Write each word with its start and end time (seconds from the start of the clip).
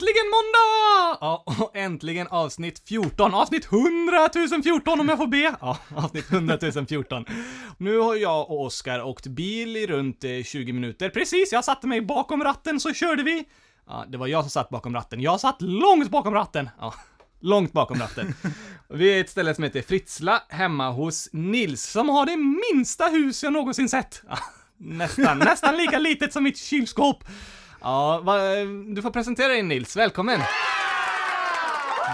Äntligen 0.00 0.30
måndag! 0.30 1.18
Ja, 1.20 1.44
och 1.46 1.76
äntligen 1.76 2.26
avsnitt 2.26 2.82
14. 2.88 3.34
Avsnitt 3.34 3.64
100 3.72 4.28
014 4.64 5.00
om 5.00 5.08
jag 5.08 5.18
får 5.18 5.26
be. 5.26 5.54
Ja, 5.60 5.78
avsnitt 5.96 6.32
100 6.32 6.58
014. 6.88 7.24
Nu 7.78 7.98
har 7.98 8.14
jag 8.14 8.50
och 8.50 8.64
Oskar 8.64 9.02
åkt 9.02 9.26
bil 9.26 9.76
i 9.76 9.86
runt 9.86 10.24
eh, 10.24 10.42
20 10.44 10.72
minuter. 10.72 11.08
Precis, 11.08 11.52
jag 11.52 11.64
satte 11.64 11.86
mig 11.86 12.00
bakom 12.00 12.44
ratten 12.44 12.80
så 12.80 12.92
körde 12.92 13.22
vi. 13.22 13.44
Ja, 13.86 14.04
det 14.08 14.18
var 14.18 14.26
jag 14.26 14.42
som 14.42 14.50
satt 14.50 14.68
bakom 14.68 14.94
ratten. 14.94 15.20
Jag 15.20 15.40
satt 15.40 15.62
långt 15.62 16.10
bakom 16.10 16.34
ratten. 16.34 16.68
Ja, 16.80 16.94
långt 17.40 17.72
bakom 17.72 17.98
ratten. 17.98 18.34
Vi 18.88 19.16
är 19.16 19.20
ett 19.20 19.30
ställe 19.30 19.54
som 19.54 19.64
heter 19.64 19.82
Fritzla, 19.82 20.42
hemma 20.48 20.90
hos 20.90 21.28
Nils, 21.32 21.90
som 21.90 22.08
har 22.08 22.26
det 22.26 22.36
minsta 22.36 23.06
hus 23.06 23.42
jag 23.42 23.52
någonsin 23.52 23.88
sett. 23.88 24.22
Ja, 24.28 24.38
nästan, 24.76 25.38
nästan 25.38 25.76
lika 25.76 25.98
litet 25.98 26.32
som 26.32 26.44
mitt 26.44 26.58
kylskåp. 26.58 27.24
Ja, 27.80 28.20
va, 28.24 28.38
du 28.94 29.02
får 29.02 29.10
presentera 29.10 29.48
dig 29.48 29.62
Nils, 29.62 29.96
välkommen! 29.96 30.40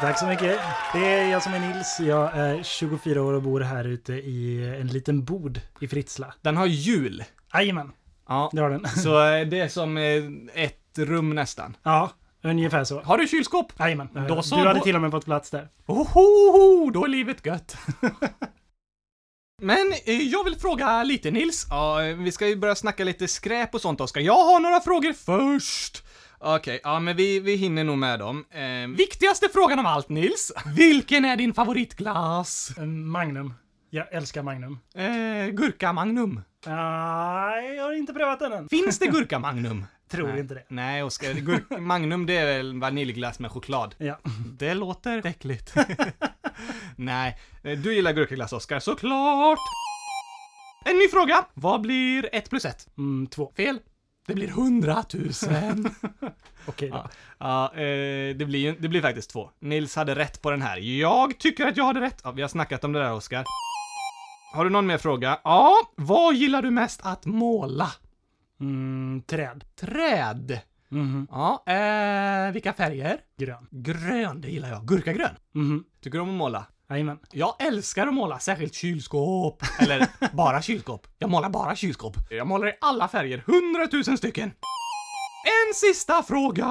Tack 0.00 0.18
så 0.18 0.26
mycket. 0.26 0.60
Det 0.92 1.04
är 1.06 1.30
jag 1.30 1.42
som 1.42 1.54
är 1.54 1.60
Nils. 1.60 2.00
Jag 2.00 2.36
är 2.36 2.62
24 2.62 3.22
år 3.22 3.32
och 3.32 3.42
bor 3.42 3.60
här 3.60 3.84
ute 3.84 4.12
i 4.12 4.68
en 4.80 4.86
liten 4.86 5.24
bod 5.24 5.60
i 5.80 5.88
Fritzla. 5.88 6.34
Den 6.42 6.56
har 6.56 6.66
hjul. 6.66 7.24
Jajamän, 7.54 7.92
Ja, 8.28 8.50
det 8.52 8.60
har 8.60 8.70
den. 8.70 8.88
så 8.96 9.26
eh, 9.34 9.46
det 9.46 9.60
är 9.60 9.68
som 9.68 9.96
eh, 9.96 10.62
ett 10.64 10.98
rum 10.98 11.30
nästan. 11.34 11.76
Ja, 11.82 12.10
ungefär 12.42 12.84
så. 12.84 13.00
Har 13.02 13.18
du 13.18 13.26
kylskåp? 13.28 13.72
Jajamän. 13.78 14.08
Då 14.28 14.42
så, 14.42 14.56
du 14.56 14.66
hade 14.66 14.78
då- 14.78 14.84
till 14.84 14.94
och 14.96 15.02
med 15.02 15.10
fått 15.10 15.24
plats 15.24 15.50
där. 15.50 15.68
Ohoho, 15.86 16.90
då 16.90 17.04
är 17.04 17.08
livet 17.08 17.46
gött. 17.46 17.76
Men 19.62 19.92
eh, 20.06 20.22
jag 20.22 20.44
vill 20.44 20.56
fråga 20.56 21.02
lite 21.04 21.30
Nils. 21.30 21.66
Ja, 21.70 22.04
eh, 22.04 22.16
vi 22.16 22.32
ska 22.32 22.48
ju 22.48 22.56
börja 22.56 22.74
snacka 22.74 23.04
lite 23.04 23.28
skräp 23.28 23.74
och 23.74 23.80
sånt 23.80 24.00
Oskar. 24.00 24.20
Jag 24.20 24.44
har 24.44 24.60
några 24.60 24.80
frågor 24.80 25.12
först. 25.12 26.02
Okej, 26.38 26.80
ja 26.82 27.00
men 27.00 27.16
vi, 27.16 27.40
vi 27.40 27.54
hinner 27.56 27.84
nog 27.84 27.98
med 27.98 28.18
dem. 28.18 28.44
Eh, 28.50 28.96
viktigaste 28.96 29.48
frågan 29.52 29.78
av 29.78 29.86
allt 29.86 30.08
Nils. 30.08 30.52
Vilken 30.76 31.24
är 31.24 31.36
din 31.36 31.54
favoritglass? 31.54 32.70
En 32.78 33.06
Magnum. 33.08 33.54
Jag 33.90 34.12
älskar 34.14 34.42
Magnum. 34.42 34.78
Eh, 34.94 35.46
gurka 35.52 35.92
Magnum. 35.92 36.40
Nej, 36.66 37.74
jag 37.76 37.84
har 37.84 37.92
inte 37.92 38.12
prövat 38.12 38.38
den 38.40 38.52
än. 38.52 38.68
Finns 38.68 38.98
det 38.98 39.06
gurka 39.10 39.38
Magnum? 39.38 39.84
Tror 40.10 40.38
inte 40.38 40.54
det. 40.54 40.64
Nej 40.68 41.02
Oskar, 41.02 41.32
gurk- 41.34 41.78
Magnum 41.80 42.26
det 42.26 42.36
är 42.36 42.46
väl 42.46 42.80
vaniljglass 42.80 43.38
med 43.38 43.50
choklad. 43.50 43.94
Ja. 43.98 44.18
Det 44.58 44.74
låter 44.74 45.26
äckligt. 45.26 45.74
Nej, 46.96 47.38
eh, 47.62 47.78
du 47.78 47.94
gillar 47.94 48.12
gurkaglass 48.12 48.52
Oskar, 48.52 48.80
såklart! 48.80 49.58
En 50.84 50.98
ny 50.98 51.08
fråga! 51.08 51.44
Vad 51.54 51.80
blir 51.80 52.28
ett 52.32 52.50
plus 52.50 52.64
ett? 52.64 52.88
Mm, 52.98 53.26
två. 53.26 53.52
Fel. 53.56 53.78
Det 54.26 54.34
blir 54.34 54.48
hundratusen. 54.48 55.94
Okej 56.66 56.90
då. 56.90 56.96
ja, 56.96 57.10
ja 57.38 57.80
eh, 57.80 58.36
det, 58.36 58.46
blir, 58.46 58.76
det 58.78 58.88
blir 58.88 59.02
faktiskt 59.02 59.30
två. 59.30 59.50
Nils 59.60 59.96
hade 59.96 60.14
rätt 60.14 60.42
på 60.42 60.50
den 60.50 60.62
här. 60.62 60.76
Jag 60.76 61.38
tycker 61.38 61.66
att 61.66 61.76
jag 61.76 61.84
hade 61.84 62.00
rätt. 62.00 62.20
Ja, 62.24 62.30
vi 62.30 62.42
har 62.42 62.48
snackat 62.48 62.84
om 62.84 62.92
det 62.92 62.98
där 62.98 63.12
Oskar. 63.12 63.44
Har 64.54 64.64
du 64.64 64.70
någon 64.70 64.86
mer 64.86 64.98
fråga? 64.98 65.40
Ja, 65.44 65.76
vad 65.96 66.34
gillar 66.34 66.62
du 66.62 66.70
mest 66.70 67.00
att 67.02 67.26
måla? 67.26 67.90
Mm, 68.60 69.22
träd. 69.26 69.64
Träd. 69.80 70.60
Mhm. 70.88 71.26
Ja, 71.30 71.64
eh, 71.66 72.52
vilka 72.52 72.72
färger? 72.72 73.20
Grön. 73.38 73.66
Grön, 73.70 74.40
det 74.40 74.48
gillar 74.48 74.68
jag. 74.68 74.84
Gurkagrön. 74.86 75.34
Mhm. 75.54 75.84
Tycker 76.02 76.18
du 76.18 76.22
om 76.22 76.28
att 76.30 76.34
måla? 76.34 76.66
Jajamän. 76.90 77.18
Jag 77.32 77.54
älskar 77.66 78.06
att 78.06 78.14
måla, 78.14 78.38
särskilt 78.38 78.74
kylskåp. 78.74 79.62
Eller 79.80 80.06
bara 80.36 80.62
kylskåp. 80.62 81.06
Jag 81.18 81.30
målar 81.30 81.50
bara 81.50 81.76
kylskåp. 81.76 82.16
Jag 82.30 82.46
målar 82.46 82.68
i 82.68 82.72
alla 82.80 83.08
färger, 83.08 83.42
hundratusen 83.46 84.18
stycken. 84.18 84.48
En 85.68 85.74
sista 85.74 86.22
fråga! 86.22 86.66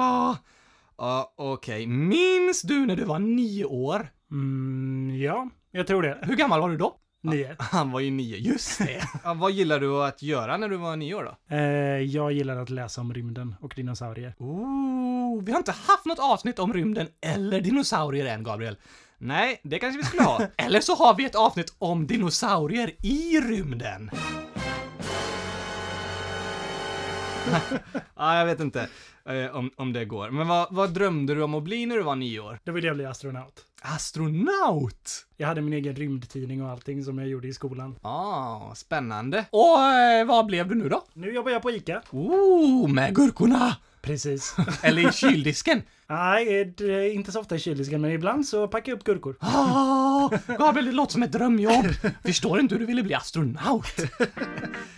Ja, 0.98 1.34
okej. 1.36 1.86
Minns 1.86 2.62
du 2.62 2.86
när 2.86 2.96
du 2.96 3.04
var 3.04 3.18
nio 3.18 3.64
år? 3.64 4.08
Mm, 4.30 5.16
ja, 5.20 5.48
jag 5.70 5.86
tror 5.86 6.02
det. 6.02 6.18
Hur 6.22 6.36
gammal 6.36 6.60
var 6.60 6.68
du 6.70 6.76
då? 6.76 6.96
Nio. 7.26 7.56
Han 7.58 7.90
var 7.90 8.00
ju 8.00 8.10
nio, 8.10 8.36
just 8.36 8.78
det. 8.78 9.02
ja, 9.24 9.34
vad 9.34 9.52
gillar 9.52 9.80
du 9.80 10.04
att 10.04 10.22
göra 10.22 10.56
när 10.56 10.68
du 10.68 10.76
var 10.76 10.96
nio 10.96 11.14
år 11.14 11.24
då? 11.24 11.56
Eh, 11.56 11.60
jag 12.00 12.32
gillar 12.32 12.56
att 12.56 12.70
läsa 12.70 13.00
om 13.00 13.14
rymden 13.14 13.54
och 13.60 13.72
dinosaurier. 13.76 14.34
Ooh, 14.38 15.42
vi 15.44 15.52
har 15.52 15.58
inte 15.58 15.72
haft 15.72 16.04
något 16.04 16.18
avsnitt 16.18 16.58
om 16.58 16.72
rymden 16.72 17.08
eller 17.20 17.60
dinosaurier 17.60 18.26
än, 18.26 18.42
Gabriel. 18.42 18.76
Nej, 19.18 19.60
det 19.62 19.78
kanske 19.78 19.98
vi 19.98 20.04
skulle 20.04 20.22
ha. 20.22 20.40
Eller 20.56 20.80
så 20.80 20.94
har 20.94 21.14
vi 21.14 21.24
ett 21.24 21.34
avsnitt 21.34 21.74
om 21.78 22.06
dinosaurier 22.06 23.06
i 23.06 23.40
rymden. 23.40 24.10
ja, 28.16 28.38
jag 28.38 28.46
vet 28.46 28.60
inte 28.60 28.88
eh, 29.28 29.56
om, 29.56 29.70
om 29.76 29.92
det 29.92 30.04
går. 30.04 30.30
Men 30.30 30.48
vad, 30.48 30.66
vad 30.70 30.90
drömde 30.90 31.34
du 31.34 31.42
om 31.42 31.54
att 31.54 31.62
bli 31.62 31.86
när 31.86 31.96
du 31.96 32.02
var 32.02 32.16
nio 32.16 32.40
år? 32.40 32.58
Då 32.64 32.72
ville 32.72 32.86
jag 32.86 32.96
bli 32.96 33.04
astronaut. 33.06 33.64
Astronaut! 33.82 35.26
Jag 35.36 35.48
hade 35.48 35.60
min 35.60 35.72
egen 35.72 35.96
rymdtidning 35.96 36.62
och 36.62 36.70
allting 36.70 37.04
som 37.04 37.18
jag 37.18 37.28
gjorde 37.28 37.48
i 37.48 37.54
skolan. 37.54 37.96
Ah, 38.02 38.74
spännande. 38.74 39.44
Och 39.50 39.82
eh, 39.82 40.26
vad 40.26 40.46
blev 40.46 40.68
du 40.68 40.74
nu 40.74 40.88
då? 40.88 41.04
Nu 41.12 41.34
jobbar 41.34 41.50
jag 41.50 41.62
på 41.62 41.70
ICA. 41.70 42.02
Ooh, 42.10 42.88
med 42.88 43.14
gurkorna! 43.14 43.76
Precis. 44.02 44.56
Eller 44.82 45.08
i 45.08 45.12
kyldisken. 45.12 45.82
Nej, 46.06 46.74
det 46.76 46.84
är 46.84 47.12
inte 47.14 47.32
så 47.32 47.40
ofta 47.40 47.56
i 47.56 47.58
kyldisken, 47.58 48.00
men 48.00 48.10
ibland 48.10 48.46
så 48.46 48.68
packar 48.68 48.92
jag 48.92 48.96
upp 48.98 49.04
gurkor. 49.04 49.36
Ah, 49.40 50.30
Gabriel, 50.58 50.86
det 50.86 50.92
låter 50.92 51.12
som 51.12 51.22
ett 51.22 51.32
drömjobb. 51.32 51.86
Förstår 52.24 52.60
inte 52.60 52.74
hur 52.74 52.80
du 52.80 52.86
ville 52.86 53.02
bli 53.02 53.14
astronaut. 53.14 53.86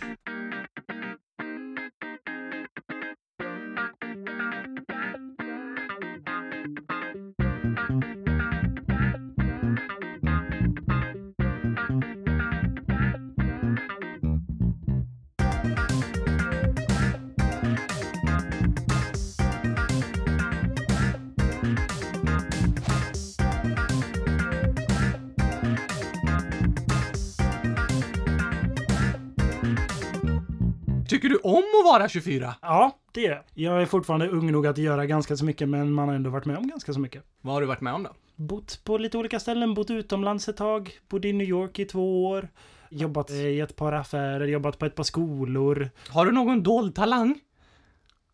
om 31.49 31.63
att 31.79 31.85
vara 31.93 32.09
24? 32.09 32.55
Ja, 32.61 32.97
det 33.11 33.25
är 33.25 33.43
jag. 33.53 33.81
Är 33.81 33.85
fortfarande 33.85 34.27
ung 34.27 34.51
nog 34.51 34.67
att 34.67 34.77
göra 34.77 35.05
ganska 35.05 35.37
så 35.37 35.45
mycket, 35.45 35.69
men 35.69 35.93
man 35.93 36.07
har 36.07 36.15
ändå 36.15 36.29
varit 36.29 36.45
med 36.45 36.57
om 36.57 36.67
ganska 36.67 36.93
så 36.93 36.99
mycket. 36.99 37.23
Vad 37.41 37.53
har 37.53 37.61
du 37.61 37.67
varit 37.67 37.81
med 37.81 37.93
om 37.93 38.03
då? 38.03 38.09
Bott 38.35 38.81
på 38.83 38.97
lite 38.97 39.17
olika 39.17 39.39
ställen, 39.39 39.73
bott 39.73 39.89
utomlands 39.89 40.47
ett 40.49 40.57
tag, 40.57 40.91
bodde 41.09 41.27
i 41.27 41.33
New 41.33 41.47
York 41.47 41.79
i 41.79 41.85
två 41.85 42.25
år, 42.25 42.49
jobbat 42.89 43.29
i 43.29 43.59
ett 43.59 43.75
par 43.75 43.91
affärer, 43.93 44.47
jobbat 44.47 44.79
på 44.79 44.85
ett 44.85 44.95
par 44.95 45.03
skolor. 45.03 45.89
Har 46.09 46.25
du 46.25 46.31
någon 46.31 46.63
dold 46.63 46.95
talang? 46.95 47.39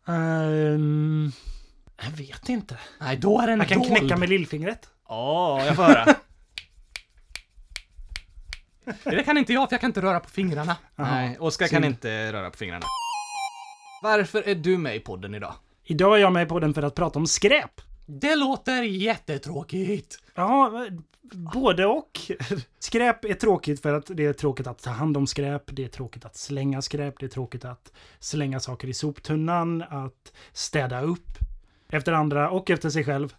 Ehm, 0.06 1.32
jag 2.04 2.10
vet 2.10 2.48
inte. 2.48 2.78
Nej, 3.00 3.16
då 3.16 3.40
är 3.40 3.46
den 3.46 3.58
Jag 3.58 3.68
kan 3.68 3.78
dold. 3.78 3.90
knäcka 3.96 4.16
med 4.16 4.28
lillfingret. 4.28 4.88
Ja, 5.08 5.64
jag 5.66 5.76
får 5.76 5.82
höra. 5.82 6.04
det 9.04 9.22
kan 9.24 9.38
inte 9.38 9.52
jag, 9.52 9.68
för 9.68 9.74
jag 9.74 9.80
kan 9.80 9.90
inte 9.90 10.02
röra 10.02 10.20
på 10.20 10.28
fingrarna. 10.30 10.76
Jaha, 10.96 11.14
Nej, 11.14 11.38
Oskar 11.38 11.68
kan 11.68 11.84
inte 11.84 12.32
röra 12.32 12.50
på 12.50 12.56
fingrarna. 12.56 12.86
Varför 14.06 14.48
är 14.48 14.54
du 14.54 14.78
med 14.78 14.96
i 14.96 15.00
podden 15.00 15.34
idag? 15.34 15.54
Idag 15.84 16.16
är 16.16 16.20
jag 16.20 16.32
med 16.32 16.48
på 16.48 16.60
den 16.60 16.74
för 16.74 16.82
att 16.82 16.94
prata 16.94 17.18
om 17.18 17.26
skräp. 17.26 17.80
Det 18.06 18.36
låter 18.36 18.82
jättetråkigt. 18.82 20.18
Ja, 20.34 20.86
både 21.32 21.86
och. 21.86 22.20
Skräp 22.78 23.24
är 23.24 23.34
tråkigt 23.34 23.82
för 23.82 23.92
att 23.92 24.10
det 24.14 24.26
är 24.26 24.32
tråkigt 24.32 24.66
att 24.66 24.82
ta 24.82 24.90
hand 24.90 25.16
om 25.16 25.26
skräp, 25.26 25.62
det 25.66 25.84
är 25.84 25.88
tråkigt 25.88 26.24
att 26.24 26.36
slänga 26.36 26.82
skräp, 26.82 27.14
det 27.18 27.26
är 27.26 27.30
tråkigt 27.30 27.64
att 27.64 27.92
slänga 28.18 28.60
saker 28.60 28.88
i 28.88 28.94
soptunnan, 28.94 29.82
att 29.82 30.32
städa 30.52 31.02
upp 31.02 31.38
efter 31.88 32.12
andra 32.12 32.50
och 32.50 32.70
efter 32.70 32.90
sig 32.90 33.04
själv. 33.04 33.34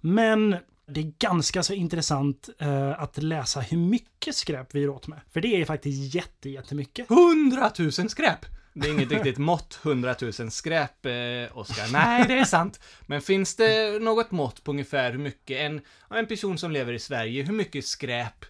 Men 0.00 0.56
det 0.86 1.00
är 1.00 1.12
ganska 1.18 1.62
så 1.62 1.72
intressant 1.72 2.48
eh, 2.58 3.02
att 3.02 3.22
läsa 3.22 3.60
hur 3.60 3.78
mycket 3.78 4.34
skräp 4.34 4.74
vi 4.74 4.80
gör 4.80 4.88
åt 4.88 5.06
med. 5.08 5.20
För 5.32 5.40
det 5.40 5.60
är 5.60 5.64
faktiskt 5.64 6.14
jätte, 6.14 6.50
jättemycket. 6.50 7.08
Hundratusen 7.08 8.08
skräp! 8.08 8.57
Det 8.80 8.88
är 8.88 8.92
inget 8.92 9.10
riktigt 9.10 9.38
mått, 9.38 9.80
hundratusen 9.82 10.50
skräp, 10.50 11.06
eh, 11.06 11.58
Oskar. 11.58 11.88
Nej, 11.92 12.24
det 12.28 12.38
är 12.38 12.44
sant. 12.44 12.80
Men 13.06 13.20
finns 13.20 13.56
det 13.56 14.02
något 14.02 14.30
mått 14.30 14.64
på 14.64 14.70
ungefär 14.70 15.12
hur 15.12 15.18
mycket 15.18 15.58
en, 15.58 15.80
en 16.10 16.26
person 16.26 16.58
som 16.58 16.70
lever 16.70 16.92
i 16.92 16.98
Sverige, 16.98 17.42
hur 17.42 17.52
mycket 17.52 17.86
skräp 17.86 18.44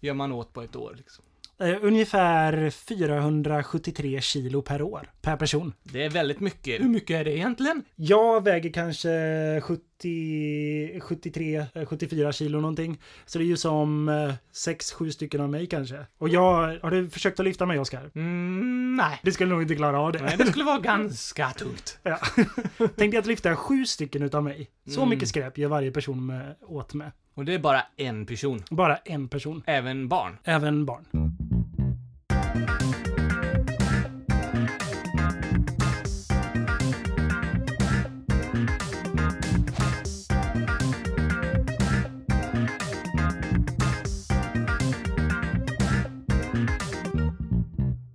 gör 0.00 0.14
man 0.14 0.32
åt 0.32 0.52
på 0.52 0.62
ett 0.62 0.76
år? 0.76 0.94
Liksom? 0.96 1.24
Eh, 1.60 1.76
ungefär 1.82 2.70
473 2.70 4.20
kilo 4.20 4.62
per 4.62 4.82
år, 4.82 5.10
per 5.22 5.36
person. 5.36 5.72
Det 5.82 6.04
är 6.04 6.10
väldigt 6.10 6.40
mycket. 6.40 6.80
Hur 6.80 6.88
mycket 6.88 7.10
är 7.20 7.24
det 7.24 7.36
egentligen? 7.36 7.82
Jag 7.96 8.44
väger 8.44 8.72
kanske 8.72 9.08
70, 9.60 11.00
73, 11.00 11.56
eh, 11.74 11.86
74 11.86 12.32
kilo 12.32 12.60
någonting. 12.60 13.00
Så 13.26 13.38
det 13.38 13.44
är 13.44 13.46
ju 13.46 13.56
som 13.56 14.10
6-7 14.52 15.10
stycken 15.10 15.40
av 15.40 15.48
mig 15.50 15.66
kanske. 15.66 16.06
Och 16.18 16.28
jag, 16.28 16.78
har 16.82 16.90
du 16.90 17.10
försökt 17.10 17.40
att 17.40 17.46
lyfta 17.46 17.66
mig 17.66 17.78
Oskar? 17.78 18.10
Mm, 18.14 18.96
nej. 18.96 19.20
Det 19.22 19.32
skulle 19.32 19.50
nog 19.50 19.62
inte 19.62 19.74
klara 19.74 20.00
av 20.00 20.12
det. 20.12 20.22
Nej, 20.22 20.34
det 20.38 20.46
skulle 20.46 20.64
vara 20.64 20.78
ganska 20.80 21.50
tungt. 21.50 21.98
Ja. 22.02 22.18
Tänkte 22.96 23.18
att 23.18 23.26
lyfta 23.26 23.56
sju 23.56 23.84
stycken 23.86 24.22
utav 24.22 24.42
mig. 24.44 24.70
Så 24.88 25.00
Mm. 25.00 25.08
mycket 25.10 25.28
skräp 25.28 25.58
gör 25.58 25.68
varje 25.68 25.90
person 25.90 26.26
med, 26.26 26.54
åt 26.60 26.94
med. 26.94 27.12
Och 27.34 27.44
det 27.44 27.54
är 27.54 27.58
bara 27.58 27.82
en 27.96 28.26
person. 28.26 28.62
Bara 28.70 28.96
en 28.96 29.28
person. 29.28 29.62
Även 29.66 30.08
barn. 30.08 30.38
Även 30.44 30.84
barn. 30.86 31.04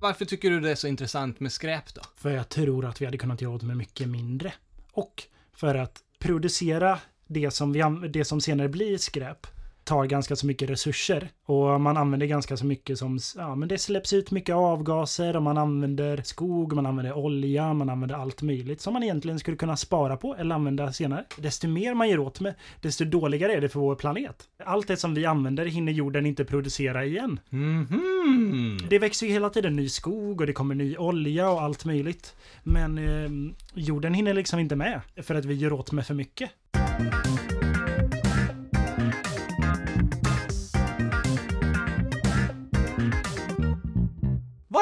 Varför 0.06 0.26
tycker 0.26 0.50
du 0.50 0.60
det 0.60 0.72
är 0.72 0.76
så 0.76 0.88
intressant 0.88 1.40
med 1.40 1.52
skräp 1.52 1.94
då? 1.94 2.02
För 2.16 2.32
jag 2.32 2.50
tror 2.50 2.86
att 2.86 3.02
vi 3.02 3.06
hade 3.06 3.18
kunnat 3.18 3.42
göra 3.42 3.54
av 3.54 3.64
med 3.64 3.78
mycket 3.78 4.10
mindre. 4.10 4.54
Och 4.92 5.24
för 5.54 5.76
att 5.76 6.00
producera 6.20 7.00
det 7.28 7.52
som, 7.52 7.74
vi, 7.74 8.08
det 8.10 8.26
som 8.26 8.42
senare 8.42 8.70
blir 8.70 8.98
skräp 8.98 9.48
tar 9.86 10.06
ganska 10.06 10.36
så 10.36 10.46
mycket 10.48 10.70
resurser. 10.70 11.30
Och 11.46 11.82
man 11.82 11.98
använder 11.98 12.28
ganska 12.28 12.58
så 12.58 12.66
mycket 12.66 12.98
som, 12.98 13.20
ja 13.36 13.56
men 13.56 13.70
det 13.70 13.78
släpps 13.78 14.14
ut 14.14 14.32
mycket 14.32 14.56
avgaser 14.56 15.36
och 15.36 15.42
man 15.44 15.58
använder 15.58 16.22
skog, 16.24 16.74
man 16.74 16.86
använder 16.86 17.14
olja, 17.14 17.74
man 17.74 17.90
använder 17.90 18.16
allt 18.16 18.42
möjligt 18.42 18.82
som 18.82 18.94
man 18.94 19.04
egentligen 19.04 19.40
skulle 19.40 19.58
kunna 19.58 19.78
spara 19.78 20.18
på 20.18 20.36
eller 20.36 20.56
använda 20.56 20.94
senare. 20.94 21.26
Desto 21.38 21.68
mer 21.68 21.94
man 21.94 22.10
gör 22.10 22.20
åt 22.20 22.40
med, 22.40 22.54
desto 22.82 23.06
dåligare 23.06 23.54
är 23.54 23.62
det 23.62 23.70
för 23.70 23.80
vår 23.80 23.96
planet. 23.96 24.44
Allt 24.66 24.88
det 24.88 24.98
som 24.98 25.14
vi 25.14 25.26
använder 25.26 25.66
hinner 25.66 25.92
jorden 25.92 26.26
inte 26.26 26.46
producera 26.46 27.06
igen. 27.06 27.40
Mhm. 27.50 28.78
Det 28.90 29.00
växer 29.00 29.28
ju 29.28 29.34
hela 29.34 29.50
tiden 29.50 29.76
ny 29.76 29.90
skog 29.90 30.42
och 30.42 30.48
det 30.48 30.54
kommer 30.54 30.76
ny 30.76 30.98
olja 30.98 31.50
och 31.50 31.62
allt 31.62 31.86
möjligt. 31.86 32.36
Men 32.64 32.98
eh, 32.98 33.54
jorden 33.74 34.14
hinner 34.14 34.34
liksom 34.34 34.60
inte 34.60 34.76
med 34.76 35.02
för 35.24 35.36
att 35.36 35.46
vi 35.46 35.54
gör 35.54 35.74
åt 35.74 35.92
med 35.92 36.08
för 36.08 36.14
mycket. 36.14 36.52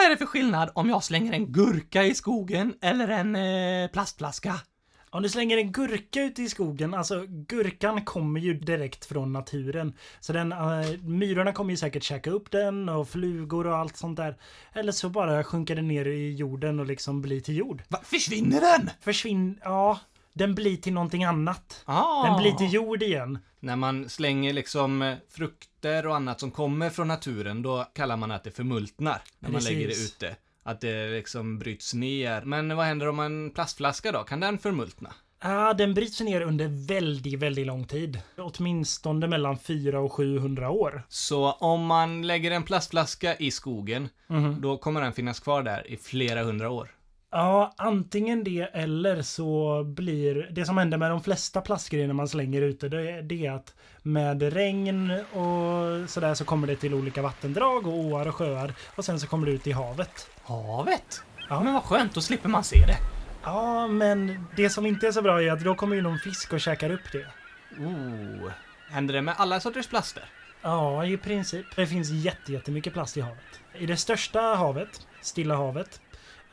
Vad 0.03 0.11
är 0.11 0.15
det 0.15 0.17
för 0.17 0.25
skillnad 0.25 0.69
om 0.75 0.89
jag 0.89 1.03
slänger 1.03 1.33
en 1.33 1.51
gurka 1.51 2.03
i 2.03 2.15
skogen 2.15 2.73
eller 2.81 3.07
en 3.07 3.35
eh, 3.35 3.91
plastflaska? 3.91 4.55
Om 5.09 5.23
du 5.23 5.29
slänger 5.29 5.57
en 5.57 5.71
gurka 5.71 6.23
ute 6.23 6.41
i 6.41 6.49
skogen, 6.49 6.93
alltså 6.93 7.25
gurkan 7.27 8.05
kommer 8.05 8.39
ju 8.39 8.53
direkt 8.53 9.05
från 9.05 9.33
naturen. 9.33 9.93
Så 10.19 10.33
den, 10.33 10.51
eh, 10.51 10.59
myrorna 11.03 11.53
kommer 11.53 11.71
ju 11.71 11.77
säkert 11.77 12.03
käka 12.03 12.31
upp 12.31 12.51
den 12.51 12.89
och 12.89 13.09
flugor 13.09 13.67
och 13.67 13.77
allt 13.77 13.97
sånt 13.97 14.17
där. 14.17 14.37
Eller 14.73 14.91
så 14.91 15.09
bara 15.09 15.43
sjunker 15.43 15.75
den 15.75 15.87
ner 15.87 16.05
i 16.05 16.33
jorden 16.33 16.79
och 16.79 16.85
liksom 16.85 17.21
blir 17.21 17.41
till 17.41 17.57
jord. 17.57 17.83
Va, 17.89 17.99
försvinner 18.03 18.61
den? 18.61 18.89
Försvinn... 19.01 19.59
Ja, 19.63 19.99
den 20.33 20.55
blir 20.55 20.77
till 20.77 20.93
någonting 20.93 21.23
annat. 21.23 21.81
Ah. 21.85 22.27
Den 22.27 22.41
blir 22.41 22.51
till 22.51 22.73
jord 22.73 23.03
igen. 23.03 23.39
När 23.59 23.75
man 23.75 24.09
slänger 24.09 24.53
liksom 24.53 25.01
eh, 25.01 25.15
frukter 25.29 26.07
och 26.07 26.15
annat 26.15 26.39
som 26.39 26.51
kommer 26.51 26.89
från 26.89 27.07
naturen, 27.07 27.61
då 27.61 27.83
kallar 27.95 28.17
man 28.17 28.31
att 28.31 28.43
det 28.43 28.51
förmultnar. 28.51 29.21
När 29.39 29.49
man 29.49 29.53
Precis. 29.61 29.69
lägger 29.69 29.87
det 29.87 29.93
ute. 29.93 30.35
Att 30.63 30.81
det 30.81 31.09
liksom 31.09 31.59
bryts 31.59 31.93
ner. 31.93 32.41
Men 32.41 32.75
vad 32.77 32.85
händer 32.85 33.07
om 33.07 33.19
en 33.19 33.49
plastflaska 33.51 34.11
då? 34.11 34.23
Kan 34.23 34.39
den 34.39 34.57
förmultna? 34.59 35.13
Ja, 35.45 35.73
den 35.73 35.93
bryts 35.93 36.21
ner 36.21 36.41
under 36.41 36.87
väldigt, 36.87 37.39
väldigt 37.39 37.67
lång 37.67 37.87
tid. 37.87 38.19
Åtminstone 38.37 39.27
mellan 39.27 39.57
400 39.57 39.99
och 39.99 40.13
700 40.13 40.69
år. 40.69 41.03
Så 41.09 41.51
om 41.51 41.85
man 41.85 42.27
lägger 42.27 42.51
en 42.51 42.63
plastflaska 42.63 43.35
i 43.35 43.51
skogen, 43.51 44.09
Mhm. 44.27 44.61
då 44.61 44.77
kommer 44.77 45.01
den 45.01 45.13
finnas 45.13 45.39
kvar 45.39 45.63
där 45.63 45.91
i 45.91 45.97
flera 45.97 46.43
hundra 46.43 46.69
år. 46.69 46.91
Ja, 47.35 47.73
antingen 47.77 48.43
det 48.43 48.69
eller 48.73 49.21
så 49.21 49.83
blir 49.83 50.47
det 50.51 50.65
som 50.65 50.77
händer 50.77 50.97
med 50.97 51.11
de 51.11 51.23
flesta 51.23 51.61
plastgrejer 51.61 52.07
när 52.07 52.13
man 52.13 52.27
slänger 52.27 52.61
ute 52.61 52.89
det 52.89 53.11
är 53.11 53.21
det 53.21 53.47
att 53.47 53.73
med 54.01 54.53
regn 54.53 55.11
och 55.11 56.09
sådär 56.09 56.33
så 56.33 56.45
kommer 56.45 56.67
det 56.67 56.75
till 56.75 56.93
olika 56.93 57.21
vattendrag 57.21 57.87
och 57.87 57.93
åar 57.93 58.27
och 58.27 58.35
sjöar 58.35 58.73
och 58.95 59.05
sen 59.05 59.19
så 59.19 59.27
kommer 59.27 59.45
det 59.47 59.51
ut 59.53 59.67
i 59.67 59.71
havet. 59.71 60.29
Havet? 60.43 61.23
Ja. 61.49 61.63
Men 61.63 61.73
vad 61.73 61.83
skönt, 61.83 62.13
då 62.13 62.21
slipper 62.21 62.49
man 62.49 62.63
se 62.63 62.85
det. 62.85 62.97
Ja, 63.43 63.87
men 63.87 64.45
det 64.55 64.69
som 64.69 64.85
inte 64.85 65.07
är 65.07 65.11
så 65.11 65.21
bra 65.21 65.41
är 65.43 65.51
att 65.51 65.63
då 65.63 65.75
kommer 65.75 65.95
ju 65.95 66.01
någon 66.01 66.19
fisk 66.19 66.53
och 66.53 66.59
käkar 66.61 66.91
upp 66.91 67.11
det. 67.11 67.25
Oh. 67.83 68.51
Händer 68.89 69.13
det 69.13 69.21
med 69.21 69.35
alla 69.37 69.59
sorters 69.59 69.87
plaster? 69.87 70.23
Ja, 70.61 71.05
i 71.05 71.17
princip. 71.17 71.65
Det 71.75 71.87
finns 71.87 72.09
jätte- 72.09 72.53
jättemycket 72.53 72.93
plast 72.93 73.17
i 73.17 73.21
havet. 73.21 73.43
I 73.73 73.85
det 73.85 73.97
största 73.97 74.39
havet, 74.41 75.07
Stilla 75.21 75.55
havet, 75.55 76.01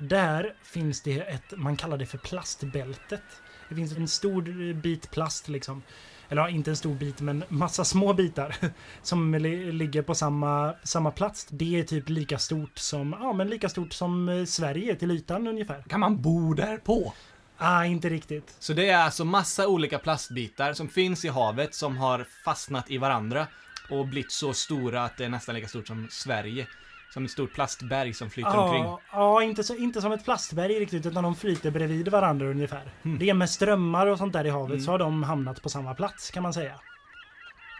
där 0.00 0.54
finns 0.62 1.00
det 1.02 1.20
ett, 1.20 1.52
man 1.56 1.76
kallar 1.76 1.96
det 1.98 2.06
för 2.06 2.18
plastbältet. 2.18 3.22
Det 3.68 3.74
finns 3.74 3.96
en 3.96 4.08
stor 4.08 4.72
bit 4.74 5.10
plast 5.10 5.48
liksom. 5.48 5.82
Eller 6.28 6.42
ja, 6.42 6.48
inte 6.48 6.70
en 6.70 6.76
stor 6.76 6.94
bit, 6.94 7.20
men 7.20 7.44
massa 7.48 7.84
små 7.84 8.12
bitar 8.12 8.56
som 9.02 9.34
li- 9.34 9.72
ligger 9.72 10.02
på 10.02 10.14
samma, 10.14 10.74
samma 10.82 11.10
plats. 11.10 11.46
Det 11.50 11.80
är 11.80 11.84
typ 11.84 12.08
lika 12.08 12.38
stort 12.38 12.78
som, 12.78 13.16
ja 13.20 13.32
men 13.32 13.48
lika 13.50 13.68
stort 13.68 13.92
som 13.92 14.28
eh, 14.28 14.44
Sverige 14.44 14.94
till 14.94 15.10
ytan 15.10 15.46
ungefär. 15.46 15.82
Kan 15.88 16.00
man 16.00 16.22
bo 16.22 16.54
där 16.54 16.76
på? 16.76 17.12
Ah, 17.56 17.84
inte 17.84 18.08
riktigt. 18.08 18.54
Så 18.58 18.72
det 18.72 18.88
är 18.88 18.98
alltså 18.98 19.24
massa 19.24 19.68
olika 19.68 19.98
plastbitar 19.98 20.72
som 20.72 20.88
finns 20.88 21.24
i 21.24 21.28
havet 21.28 21.74
som 21.74 21.96
har 21.96 22.26
fastnat 22.44 22.90
i 22.90 22.98
varandra 22.98 23.46
och 23.90 24.06
blivit 24.06 24.32
så 24.32 24.54
stora 24.54 25.04
att 25.04 25.16
det 25.16 25.24
är 25.24 25.28
nästan 25.28 25.54
lika 25.54 25.68
stort 25.68 25.86
som 25.86 26.08
Sverige. 26.10 26.66
Som 27.12 27.24
ett 27.24 27.30
stort 27.30 27.52
plastberg 27.52 28.14
som 28.14 28.30
flyter 28.30 28.58
omkring. 28.58 28.84
Ja, 28.84 29.00
ja 29.12 29.42
inte, 29.42 29.64
så, 29.64 29.76
inte 29.76 30.00
som 30.00 30.12
ett 30.12 30.24
plastberg 30.24 30.80
riktigt, 30.80 31.06
utan 31.06 31.24
de 31.24 31.36
flyter 31.36 31.70
bredvid 31.70 32.08
varandra 32.08 32.46
ungefär. 32.46 32.92
Det 33.02 33.30
är 33.30 33.34
med 33.34 33.50
strömmar 33.50 34.06
och 34.06 34.18
sånt 34.18 34.32
där 34.32 34.46
i 34.46 34.50
havet 34.50 34.84
så 34.84 34.90
har 34.90 34.98
de 34.98 35.22
hamnat 35.22 35.62
på 35.62 35.68
samma 35.68 35.94
plats 35.94 36.30
kan 36.30 36.42
man 36.42 36.54
säga. 36.54 36.80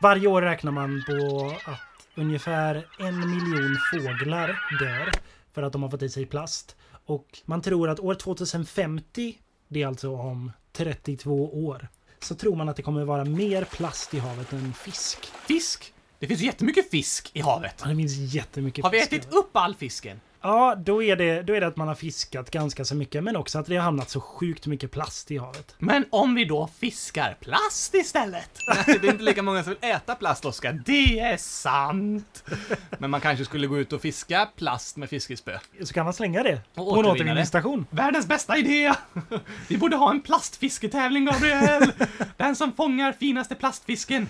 Varje 0.02 0.28
år 0.28 0.42
räknar 0.42 0.72
man 0.72 1.04
på 1.06 1.46
att 1.70 1.80
ungefär 2.16 2.86
en 2.98 3.30
miljon 3.30 3.76
fåglar 3.92 4.58
dör 4.80 5.10
för 5.52 5.62
att 5.62 5.72
de 5.72 5.82
har 5.82 5.90
fått 5.90 6.02
i 6.02 6.08
sig 6.08 6.26
plast. 6.26 6.76
Och 7.06 7.26
man 7.44 7.62
tror 7.62 7.88
att 7.88 8.00
år 8.00 8.14
2050, 8.14 9.38
det 9.68 9.82
är 9.82 9.86
alltså 9.86 10.16
om 10.16 10.52
32 10.72 11.64
år, 11.66 11.88
så 12.18 12.34
tror 12.34 12.56
man 12.56 12.68
att 12.68 12.76
det 12.76 12.82
kommer 12.82 13.04
vara 13.04 13.24
mer 13.24 13.64
plast 13.64 14.14
i 14.14 14.18
havet 14.18 14.52
än 14.52 14.72
fisk. 14.72 15.26
Fisk? 15.46 15.94
Det 16.20 16.26
finns 16.26 16.40
ju 16.40 16.46
jättemycket 16.46 16.90
fisk 16.90 17.30
i 17.32 17.40
havet. 17.40 17.74
Ja, 17.82 17.88
Det 17.88 17.96
finns 17.96 18.34
jättemycket 18.34 18.84
Har 18.84 18.90
vi 18.90 19.00
fisk 19.00 19.12
ätit 19.12 19.32
upp 19.32 19.56
all 19.56 19.74
fisken? 19.74 20.20
Ja, 20.42 20.74
då 20.78 21.02
är, 21.02 21.16
det, 21.16 21.42
då 21.42 21.54
är 21.54 21.60
det 21.60 21.66
att 21.66 21.76
man 21.76 21.88
har 21.88 21.94
fiskat 21.94 22.50
ganska 22.50 22.84
så 22.84 22.94
mycket, 22.94 23.24
men 23.24 23.36
också 23.36 23.58
att 23.58 23.66
det 23.66 23.76
har 23.76 23.82
hamnat 23.82 24.10
så 24.10 24.20
sjukt 24.20 24.66
mycket 24.66 24.90
plast 24.90 25.30
i 25.30 25.38
havet. 25.38 25.74
Men 25.78 26.04
om 26.10 26.34
vi 26.34 26.44
då 26.44 26.70
fiskar 26.78 27.36
plast 27.40 27.94
istället? 27.94 28.50
Nej, 28.66 28.98
det 29.00 29.08
är 29.08 29.12
inte 29.12 29.22
lika 29.22 29.42
många 29.42 29.62
som 29.64 29.74
vill 29.80 29.90
äta 29.90 30.14
plast, 30.14 30.44
Oskar. 30.44 30.82
Det 30.86 31.20
är 31.20 31.36
sant! 31.36 32.44
Men 32.98 33.10
man 33.10 33.20
kanske 33.20 33.44
skulle 33.44 33.66
gå 33.66 33.78
ut 33.78 33.92
och 33.92 34.00
fiska 34.00 34.48
plast 34.56 34.96
med 34.96 35.10
fiskespö. 35.10 35.58
Så 35.82 35.94
kan 35.94 36.04
man 36.04 36.14
slänga 36.14 36.42
det 36.42 36.60
Och 36.74 36.94
på 36.94 37.00
en 37.00 37.06
återvinningsstation. 37.06 37.86
Världens 37.90 38.26
bästa 38.26 38.56
idé! 38.56 38.92
Vi 39.68 39.76
borde 39.78 39.96
ha 39.96 40.10
en 40.10 40.20
plastfisketävling, 40.20 41.24
Gabriel! 41.24 41.92
Den 42.36 42.56
som 42.56 42.72
fångar 42.72 43.12
finaste 43.12 43.54
plastfisken. 43.54 44.28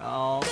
Ja. 0.00 0.42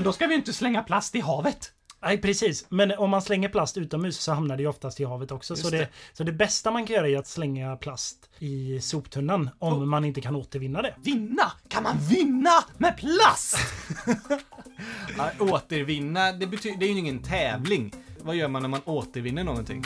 Men 0.00 0.04
då 0.04 0.12
ska 0.12 0.26
vi 0.26 0.34
inte 0.34 0.52
slänga 0.52 0.82
plast 0.82 1.14
i 1.14 1.20
havet. 1.20 1.72
Nej, 2.02 2.18
precis. 2.18 2.66
Men 2.68 2.90
om 2.92 3.10
man 3.10 3.22
slänger 3.22 3.48
plast 3.48 3.76
utomhus 3.76 4.18
så 4.18 4.32
hamnar 4.32 4.56
det 4.56 4.62
ju 4.62 4.68
oftast 4.68 5.00
i 5.00 5.04
havet 5.04 5.30
också. 5.32 5.52
Just 5.52 5.64
Så 5.64 5.70
det, 5.70 5.78
det. 5.78 5.88
så 6.12 6.24
det 6.24 6.32
bästa 6.32 6.70
man 6.70 6.86
kan 6.86 6.96
göra 6.96 7.08
är 7.08 7.18
att 7.18 7.26
slänga 7.26 7.76
plast 7.76 8.30
i 8.38 8.80
soptunnan 8.80 9.50
om 9.58 9.72
Oh. 9.72 9.84
man 9.84 10.04
inte 10.04 10.20
kan 10.20 10.36
återvinna 10.36 10.82
det. 10.82 10.94
Vinna? 11.02 11.52
Kan 11.68 11.82
man 11.82 11.96
vinna 11.98 12.50
med 12.78 12.96
plast? 12.96 13.56
ja, 15.16 15.30
återvinna, 15.38 16.32
det, 16.32 16.46
betyder, 16.46 16.76
det 16.78 16.86
är 16.86 16.92
ju 16.92 16.98
ingen 16.98 17.22
tävling. 17.22 17.92
Vad 18.20 18.36
gör 18.36 18.48
man 18.48 18.62
när 18.62 18.68
man 18.68 18.80
återvinner 18.84 19.44
någonting? 19.44 19.84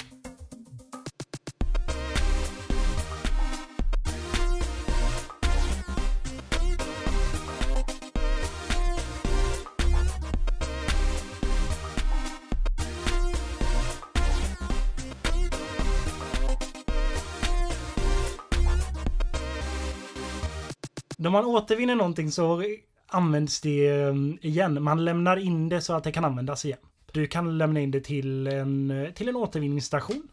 Man 21.34 21.44
återvinner 21.44 21.94
någonting 21.94 22.30
så 22.32 22.62
används 23.06 23.60
det 23.60 23.86
eh, 23.88 24.14
igen. 24.40 24.82
Man 24.82 25.04
lämnar 25.04 25.36
in 25.36 25.68
det 25.68 25.80
så 25.80 25.92
att 25.92 26.04
det 26.04 26.12
kan 26.12 26.24
användas 26.24 26.64
igen. 26.64 26.78
Du 27.12 27.26
kan 27.26 27.58
lämna 27.58 27.80
in 27.80 27.90
det 27.90 28.00
till 28.00 28.46
en, 28.46 29.06
till 29.14 29.28
en 29.28 29.36
återvinningsstation. 29.36 30.28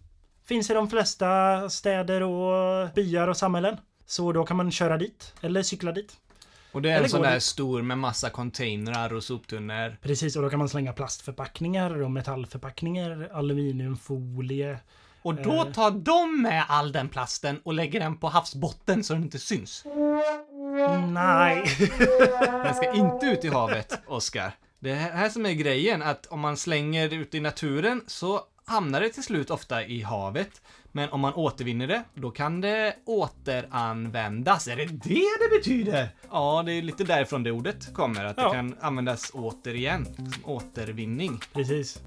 Finns 0.45 0.69
i 0.69 0.73
de 0.73 0.89
flesta 0.89 1.69
städer 1.69 2.23
och 2.23 2.89
byar 2.95 3.27
och 3.27 3.37
samhällen. 3.37 3.77
Så 4.05 4.31
då 4.31 4.45
kan 4.45 4.57
man 4.57 4.71
köra 4.71 4.97
dit, 4.97 5.33
eller 5.41 5.63
cykla 5.63 5.91
dit. 5.91 6.13
Och 6.71 6.81
det 6.81 6.89
är 6.89 6.93
Eller 6.95 7.03
en 7.03 7.09
sån 7.09 7.21
där 7.21 7.33
det- 7.33 7.41
stor 7.41 7.81
med 7.81 7.97
massa 7.97 8.29
containrar 8.29 9.13
och 9.13 9.23
soptunnor. 9.23 9.97
Precis, 10.01 10.35
och 10.35 10.41
då 10.41 10.49
kan 10.49 10.59
man 10.59 10.69
slänga 10.69 10.93
plastförpackningar 10.93 12.01
och 12.01 12.11
metallförpackningar, 12.11 13.29
aluminiumfolie. 13.33 14.77
Och 15.21 15.35
då 15.35 15.53
Eh. 15.53 15.71
tar 15.71 15.91
de 15.91 16.41
med 16.41 16.65
all 16.67 16.91
den 16.91 17.09
plasten 17.09 17.59
och 17.63 17.73
lägger 17.73 17.99
den 17.99 18.17
på 18.17 18.27
havsbotten 18.27 19.03
så 19.03 19.13
den 19.13 19.23
inte 19.23 19.39
syns. 19.39 19.83
Nej. 21.07 21.63
Den 22.63 22.75
ska 22.75 22.93
inte 22.93 23.25
ut 23.25 23.45
i 23.45 23.47
havet, 23.47 23.99
Oskar. 24.07 24.51
Det 24.79 24.91
är 24.91 24.95
här 24.95 25.29
som 25.29 25.45
är 25.45 25.51
grejen, 25.51 26.01
att 26.01 26.25
om 26.25 26.39
man 26.39 26.57
slänger 26.57 27.09
det 27.09 27.15
ute 27.15 27.37
i 27.37 27.39
naturen 27.39 28.01
så 28.07 28.41
hamnar 28.65 29.01
det 29.01 29.09
till 29.09 29.23
slut 29.23 29.49
ofta 29.51 29.85
i 29.85 30.01
havet. 30.01 30.61
Men 30.91 31.09
om 31.09 31.19
man 31.19 31.33
återvinner 31.33 31.87
det, 31.87 32.03
då 32.13 32.31
kan 32.31 32.61
det 32.61 32.95
återanvändas. 33.05 34.67
Är 34.67 34.75
det 34.75 34.85
det 34.85 35.25
det 35.39 35.57
betyder? 35.57 36.09
Ja, 36.31 36.63
det 36.65 36.73
är 36.73 36.81
lite 36.81 37.03
därifrån 37.03 37.43
det 37.43 37.51
ordet 37.51 37.93
kommer, 37.93 38.25
att 38.25 38.37
Ja. 38.37 38.47
det 38.49 38.55
kan 38.55 38.75
användas 38.81 39.31
återigen. 39.33 40.05
Som 40.15 40.31
återvinning. 40.45 41.39
Precis. 41.53 41.99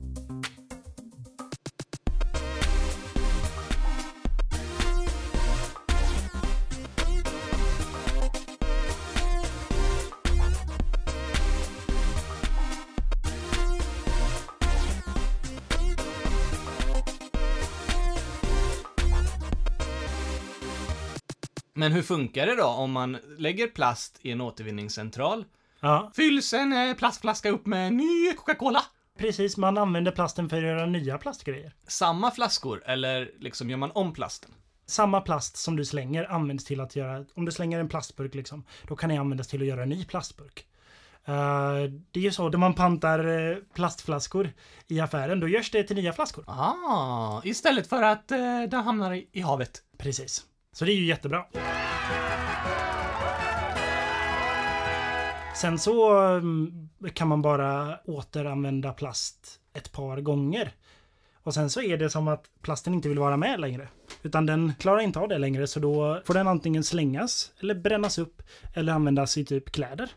Men 21.75 21.93
hur 21.93 22.03
funkar 22.03 22.47
det 22.47 22.57
då 22.57 22.67
om 22.67 22.93
man 22.93 23.19
lägger 23.39 23.67
plast 23.67 24.19
i 24.23 24.31
en 24.31 24.41
återvinningscentral? 24.41 25.45
Ja, 25.81 26.13
Fylls 26.17 26.53
en 26.53 26.73
eh, 26.73 26.95
plastflaska 26.95 27.51
upp 27.51 27.67
med 27.67 27.93
ny 27.93 28.33
Coca-Cola? 28.33 28.83
precis. 29.19 29.57
Man 29.57 29.79
använder 29.79 30.13
plasten 30.13 30.49
för 30.49 30.57
att 30.57 30.63
göra 30.63 30.87
nya 30.87 31.19
plastgrejer. 31.19 31.75
Samma 31.87 32.31
flaskor, 32.31 32.83
eller 32.87 33.31
liksom 33.39 33.71
gör 33.71 33.77
man 33.77 33.91
om 33.91 34.13
plasten? 34.13 34.51
Samma 34.87 35.21
plast 35.21 35.57
som 35.57 35.77
du 35.77 35.85
slänger 35.85 36.33
används 36.33 36.65
till 36.65 36.81
att 36.81 36.97
göra, 36.97 37.25
om 37.35 37.45
du 37.45 37.53
slänger 37.53 37.81
en 37.81 37.89
plastburk 37.89 38.35
liksom, 38.35 38.65
då 38.89 38.97
kan 38.97 39.11
det 39.11 39.17
användas 39.17 39.49
till 39.49 39.61
att 39.61 39.69
göra 39.69 39.83
en 39.83 39.89
ny 39.89 40.05
plastburk. 40.05 40.67
Eh, 41.25 41.83
det 42.11 42.21
är 42.21 42.25
ju 42.25 42.33
så, 42.33 42.49
när 42.49 42.59
man 42.59 42.75
pantar 42.75 43.51
eh, 43.51 43.57
plastflaskor 43.75 44.53
i 44.87 45.01
affären, 45.01 45.41
då 45.41 45.49
görs 45.49 45.71
det 45.71 45.85
till 45.85 45.97
nya 45.97 46.13
flaskor. 46.13 46.45
Ah, 46.47 47.41
istället 47.45 47.87
för 47.87 48.03
att 48.03 48.31
eh, 48.31 48.63
den 48.69 48.85
hamnar 48.85 49.15
i, 49.15 49.29
i 49.33 49.41
havet. 49.41 49.83
Precis. 49.99 50.45
Så 50.75 50.85
det 50.85 50.93
är 50.93 50.97
ju 50.97 51.05
jättebra. 51.05 51.45
Sen 55.57 55.79
så 55.79 56.17
mm, 56.19 56.89
kan 57.15 57.29
man 57.29 57.43
bara 57.43 57.99
återanvända 58.05 58.93
plast 58.93 59.61
ett 59.75 59.93
par 59.93 60.21
gånger. 60.21 60.73
Och 61.43 61.55
sen 61.55 61.71
så 61.71 61.83
är 61.83 61.97
det 61.97 62.11
som 62.11 62.29
att 62.29 62.45
plasten 62.63 62.95
inte 62.95 63.09
vill 63.09 63.19
vara 63.19 63.37
med 63.37 63.61
längre. 63.61 63.89
Utan 64.23 64.47
den 64.47 64.73
klarar 64.79 65.01
inte 65.01 65.19
av 65.19 65.29
det 65.29 65.39
längre 65.39 65.67
så 65.67 65.81
då 65.81 66.23
får 66.27 66.35
den 66.35 66.49
antingen 66.49 66.85
slängas 66.85 67.53
eller 67.61 67.75
brännas 67.75 68.19
upp 68.19 68.43
eller 68.75 68.93
användas 68.93 69.39
i 69.39 69.45
typ 69.45 69.73
kläder. 69.73 70.11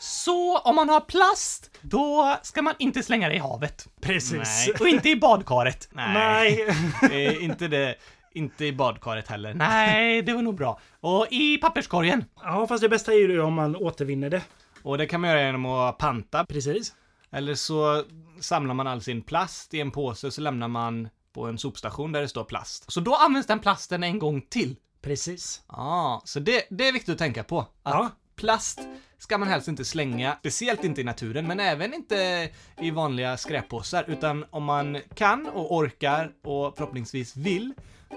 Så 0.00 0.58
om 0.58 0.74
man 0.74 0.88
har 0.88 1.00
plast, 1.00 1.70
då 1.80 2.36
ska 2.42 2.62
man 2.62 2.74
inte 2.78 3.02
slänga 3.02 3.28
det 3.28 3.34
i 3.34 3.38
havet. 3.38 3.88
Precis. 4.00 4.66
Nej, 4.66 4.74
och 4.80 4.88
inte 4.88 5.08
i 5.08 5.16
badkaret. 5.16 5.88
Nej. 5.92 6.66
Eh, 7.12 7.44
inte 7.44 7.68
det. 7.68 7.94
Inte 8.32 8.64
i 8.64 8.72
badkaret 8.72 9.28
heller. 9.28 9.54
Nej, 9.54 10.22
det 10.22 10.32
var 10.32 10.42
nog 10.42 10.54
bra. 10.56 10.80
Och 11.00 11.26
i 11.30 11.56
papperskorgen. 11.58 12.24
Ja, 12.42 12.66
fast 12.66 12.82
det 12.82 12.88
bästa 12.88 13.12
är 13.12 13.16
ju 13.16 13.40
om 13.40 13.54
man 13.54 13.76
återvinner 13.76 14.30
det. 14.30 14.42
Och 14.82 14.98
det 14.98 15.06
kan 15.06 15.20
man 15.20 15.30
göra 15.30 15.42
genom 15.42 15.66
att 15.66 15.98
panta. 15.98 16.46
Precis. 16.46 16.94
Eller 17.30 17.54
så 17.54 18.04
samlar 18.40 18.74
man 18.74 18.86
all 18.86 19.02
sin 19.02 19.22
plast 19.22 19.74
i 19.74 19.80
en 19.80 19.90
påse 19.90 20.30
så 20.30 20.40
lämnar 20.40 20.68
man 20.68 21.08
på 21.32 21.46
en 21.46 21.58
sopstation 21.58 22.12
där 22.12 22.20
det 22.20 22.28
står 22.28 22.44
plast. 22.44 22.92
Så 22.92 23.00
då 23.00 23.14
används 23.14 23.46
den 23.48 23.58
plasten 23.58 24.02
en 24.02 24.18
gång 24.18 24.40
till. 24.40 24.76
Precis. 25.02 25.62
Ja, 25.68 26.22
så 26.24 26.40
det, 26.40 26.66
det 26.70 26.88
är 26.88 26.92
viktigt 26.92 27.12
att 27.12 27.18
tänka 27.18 27.44
på. 27.44 27.58
Att 27.60 27.68
Ja. 27.82 28.10
plast 28.36 28.80
ska 29.18 29.38
man 29.38 29.48
helst 29.48 29.68
inte 29.68 29.84
slänga, 29.84 30.36
speciellt 30.38 30.84
inte 30.84 31.00
i 31.00 31.04
naturen, 31.04 31.46
men 31.46 31.60
även 31.60 31.94
inte 31.94 32.48
i 32.80 32.90
vanliga 32.90 33.36
skräppåsar, 33.36 34.04
utan 34.08 34.44
om 34.50 34.64
man 34.64 34.98
kan 35.14 35.46
och 35.46 35.74
orkar 35.76 36.32
och 36.44 36.76
förhoppningsvis 36.76 37.36
vill, 37.36 37.72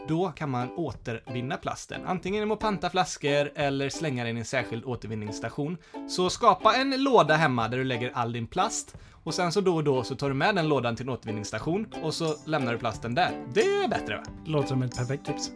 då 0.08 0.32
kan 0.32 0.50
man 0.50 0.70
återvinna 0.78 1.58
plasten. 1.58 2.02
Antingen 2.06 2.40
genom 2.40 2.52
att 2.52 2.60
panta 2.60 2.90
flaskor 2.90 3.52
eller 3.56 3.90
slänga 3.90 4.24
den 4.24 4.38
i 4.38 4.40
en 4.40 4.46
särskild 4.46 4.86
återvinningsstation. 4.86 5.78
Så 6.10 6.30
skapa 6.30 6.76
en 6.76 7.04
låda 7.04 7.36
hemma 7.36 7.68
där 7.68 7.78
du 7.78 7.84
lägger 7.84 8.12
all 8.14 8.34
din 8.34 8.48
plast 8.48 8.96
och 9.24 9.34
sen 9.34 9.52
så 9.52 9.62
då 9.62 9.76
och 9.76 9.84
då 9.84 10.04
så 10.04 10.16
tar 10.16 10.30
du 10.30 10.36
med 10.36 10.56
den 10.56 10.68
lådan 10.68 10.96
till 10.96 11.06
en 11.06 11.14
återvinningsstation 11.14 11.88
och 12.04 12.14
så 12.14 12.36
lämnar 12.46 12.74
du 12.74 12.80
plasten 12.80 13.16
där. 13.16 13.32
Det 13.54 13.62
är 13.62 13.88
bättre 13.88 14.16
va? 14.16 14.24
Låter 14.46 14.68
som 14.68 14.84
ett 14.84 14.98
perfekt 14.98 15.26
tips. 15.26 15.52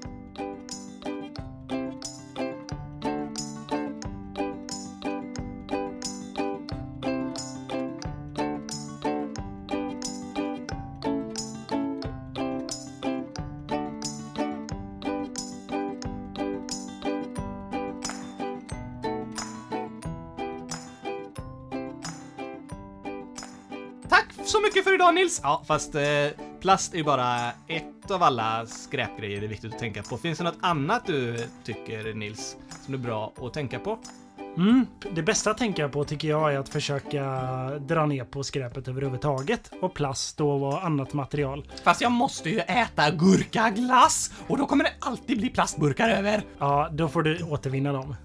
Så 24.47 24.61
mycket 24.61 24.83
för 24.83 24.93
idag 24.93 25.15
Nils! 25.15 25.39
Ja, 25.43 25.63
fast 25.67 25.95
eh, 25.95 26.01
plast 26.61 26.93
är 26.93 26.97
ju 26.97 27.03
bara 27.03 27.51
ett 27.67 28.11
av 28.11 28.23
alla 28.23 28.65
skräpgrejer 28.65 29.39
det 29.39 29.45
är 29.45 29.49
viktigt 29.49 29.73
att 29.73 29.79
tänka 29.79 30.03
på. 30.03 30.17
Finns 30.17 30.37
det 30.37 30.43
något 30.43 30.57
annat 30.61 31.05
du 31.05 31.37
tycker 31.63 32.13
Nils, 32.13 32.57
som 32.85 32.93
är 32.93 32.97
bra 32.97 33.33
att 33.41 33.53
tänka 33.53 33.79
på? 33.79 33.99
Mm, 34.57 34.85
det 35.11 35.21
bästa 35.21 35.51
att 35.51 35.57
tänka 35.57 35.89
på 35.89 36.03
tycker 36.03 36.27
jag 36.27 36.53
är 36.53 36.59
att 36.59 36.69
försöka 36.69 37.23
dra 37.79 38.05
ner 38.05 38.23
på 38.23 38.43
skräpet 38.43 38.87
överhuvudtaget. 38.87 39.71
Och 39.81 39.93
plast 39.93 40.41
och 40.41 40.85
annat 40.85 41.13
material. 41.13 41.71
Fast 41.83 42.01
jag 42.01 42.11
måste 42.11 42.49
ju 42.49 42.59
äta 42.59 43.11
gurkaglass 43.11 44.31
och 44.47 44.57
då 44.57 44.65
kommer 44.65 44.83
det 44.83 44.93
alltid 44.99 45.37
bli 45.37 45.49
plastburkar 45.49 46.09
över. 46.09 46.41
Ja, 46.59 46.89
då 46.91 47.07
får 47.07 47.23
du 47.23 47.43
återvinna 47.43 47.93
dem. 47.93 48.15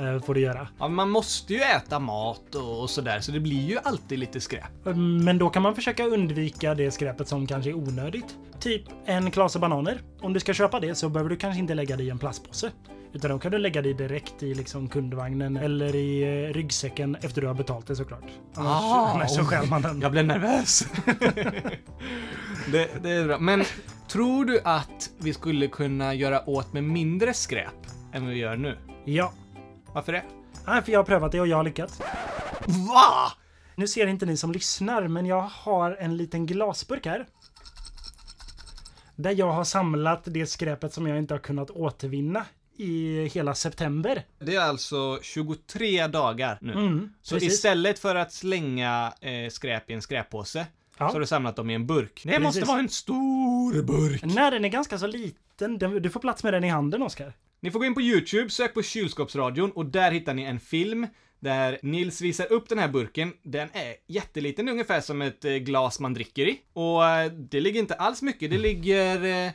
Eh, 0.00 0.20
får 0.22 0.34
du 0.34 0.40
göra. 0.40 0.68
Ja, 0.78 0.88
man 0.88 1.10
måste 1.10 1.52
ju 1.54 1.60
äta 1.60 1.98
mat 1.98 2.54
och, 2.54 2.90
sådär, 2.90 3.20
så 3.20 3.32
det 3.32 3.40
blir 3.40 3.60
ju 3.68 3.78
alltid 3.84 4.18
lite 4.18 4.40
skräp. 4.40 4.84
Men 5.24 5.38
då 5.38 5.50
kan 5.50 5.62
man 5.62 5.74
försöka 5.74 6.06
undvika 6.06 6.74
det 6.74 6.90
skräpet 6.90 7.28
som 7.28 7.46
kanske 7.46 7.70
är 7.70 7.74
onödigt. 7.74 8.36
Typ 8.60 8.82
en 9.04 9.30
klase 9.30 9.58
bananer. 9.58 10.00
Om 10.20 10.32
du 10.32 10.40
ska 10.40 10.54
köpa 10.54 10.80
det 10.80 10.94
så 10.94 11.08
behöver 11.08 11.30
du 11.30 11.36
kanske 11.36 11.58
inte 11.60 11.74
lägga 11.74 11.96
det 11.96 12.02
i 12.02 12.10
en 12.10 12.18
plastpåse. 12.18 12.70
Utan 13.12 13.30
då 13.30 13.38
kan 13.38 13.52
du 13.52 13.58
lägga 13.58 13.82
det 13.82 13.92
direkt 13.92 14.42
i 14.42 14.54
liksom 14.54 14.88
kundvagnen 14.88 15.56
eller 15.56 15.94
i 15.94 16.22
eh, 16.22 16.52
ryggsäcken 16.54 17.16
efter 17.20 17.40
du 17.40 17.46
har 17.46 17.54
betalt 17.54 17.86
det 17.86 17.96
såklart. 17.96 18.24
Annars, 18.54 18.82
Ah, 18.82 19.10
annars 19.14 19.30
så 19.30 19.44
stjäl 19.44 19.66
man 19.68 19.82
den. 19.82 20.00
Jag 20.00 20.12
blev 20.12 20.24
nervös. 20.24 20.86
det, 22.72 22.88
det 23.02 23.10
är 23.10 23.24
bra. 23.26 23.38
Men 23.38 23.64
tror 24.08 24.44
du 24.44 24.60
att 24.64 25.10
vi 25.18 25.32
skulle 25.34 25.66
kunna 25.66 26.14
göra 26.14 26.48
åt 26.50 26.72
med 26.72 26.84
mindre 26.84 27.34
skräp 27.34 27.86
än 28.12 28.26
vi 28.26 28.34
gör 28.38 28.56
nu? 28.56 28.78
Ja. 29.04 29.32
Varför 29.94 30.12
det? 30.12 30.22
Nej, 30.66 30.82
för 30.82 30.92
jag 30.92 30.98
har 30.98 31.04
prövat 31.04 31.32
det 31.32 31.40
och 31.40 31.46
jag 31.48 31.56
har 31.56 31.64
lyckats. 31.64 32.00
Va? 32.88 33.32
Nu 33.76 33.88
ser 33.88 34.06
inte 34.06 34.26
ni 34.26 34.36
som 34.36 34.52
lyssnar, 34.52 35.08
men 35.08 35.26
jag 35.26 35.40
har 35.40 35.96
en 36.00 36.16
liten 36.16 36.46
glasburk 36.46 37.06
här. 37.06 37.26
Där 39.16 39.30
jag 39.30 39.52
har 39.52 39.64
samlat 39.64 40.20
det 40.24 40.46
skräpet 40.46 40.92
som 40.92 41.06
jag 41.06 41.18
inte 41.18 41.34
har 41.34 41.38
kunnat 41.38 41.70
återvinna 41.70 42.44
i 42.76 43.24
hela 43.34 43.54
september. 43.54 44.24
Det 44.38 44.54
är 44.54 44.60
alltså 44.60 45.18
23 45.22 46.06
dagar 46.06 46.58
nu. 46.60 46.72
Mm, 46.72 47.12
så 47.22 47.34
precis. 47.34 47.52
istället 47.52 47.98
för 47.98 48.14
att 48.14 48.32
slänga 48.32 49.12
eh, 49.20 49.50
skräp 49.50 49.90
i 49.90 49.94
en 49.94 50.02
skräppåse 50.02 50.66
Ja. 50.98 51.08
så 51.08 51.14
har 51.14 51.20
du 51.20 51.26
samlat 51.26 51.56
dem 51.56 51.70
i 51.70 51.74
en 51.74 51.86
burk. 51.86 52.20
Det 52.24 52.28
Precis. 52.28 52.44
måste 52.44 52.64
vara 52.64 52.78
en 52.78 52.88
stor 52.88 53.82
burk. 53.82 54.22
Nej, 54.24 54.50
den 54.50 54.64
är 54.64 54.68
ganska 54.68 54.98
så 54.98 55.06
liten. 55.06 55.78
Du 55.78 56.10
får 56.10 56.20
plats 56.20 56.44
med 56.44 56.52
den 56.54 56.64
i 56.64 56.68
handen, 56.68 57.02
Oskar. 57.02 57.32
Ni 57.64 57.70
får 57.70 57.78
gå 57.78 57.84
in 57.84 57.94
på 57.94 58.00
YouTube, 58.02 58.50
sök 58.50 58.74
på 58.74 58.82
kylskåpsradion 58.82 59.70
och 59.70 59.86
där 59.86 60.10
hittar 60.10 60.34
ni 60.34 60.42
en 60.42 60.60
film 60.60 61.06
där 61.40 61.78
Nils 61.82 62.20
visar 62.20 62.52
upp 62.52 62.68
den 62.68 62.78
här 62.78 62.88
burken. 62.88 63.32
Den 63.42 63.68
är 63.72 63.94
jätteliten, 64.06 64.68
ungefär 64.68 65.00
som 65.00 65.22
ett 65.22 65.44
eh, 65.44 65.52
glas 65.52 66.00
man 66.00 66.14
dricker 66.14 66.46
i. 66.48 66.60
Och 66.72 67.06
eh, 67.06 67.32
det 67.32 67.60
ligger 67.60 67.80
inte 67.80 67.94
alls 67.94 68.22
mycket, 68.22 68.50
det 68.50 68.58
ligger 68.58 69.24
eh, 69.24 69.52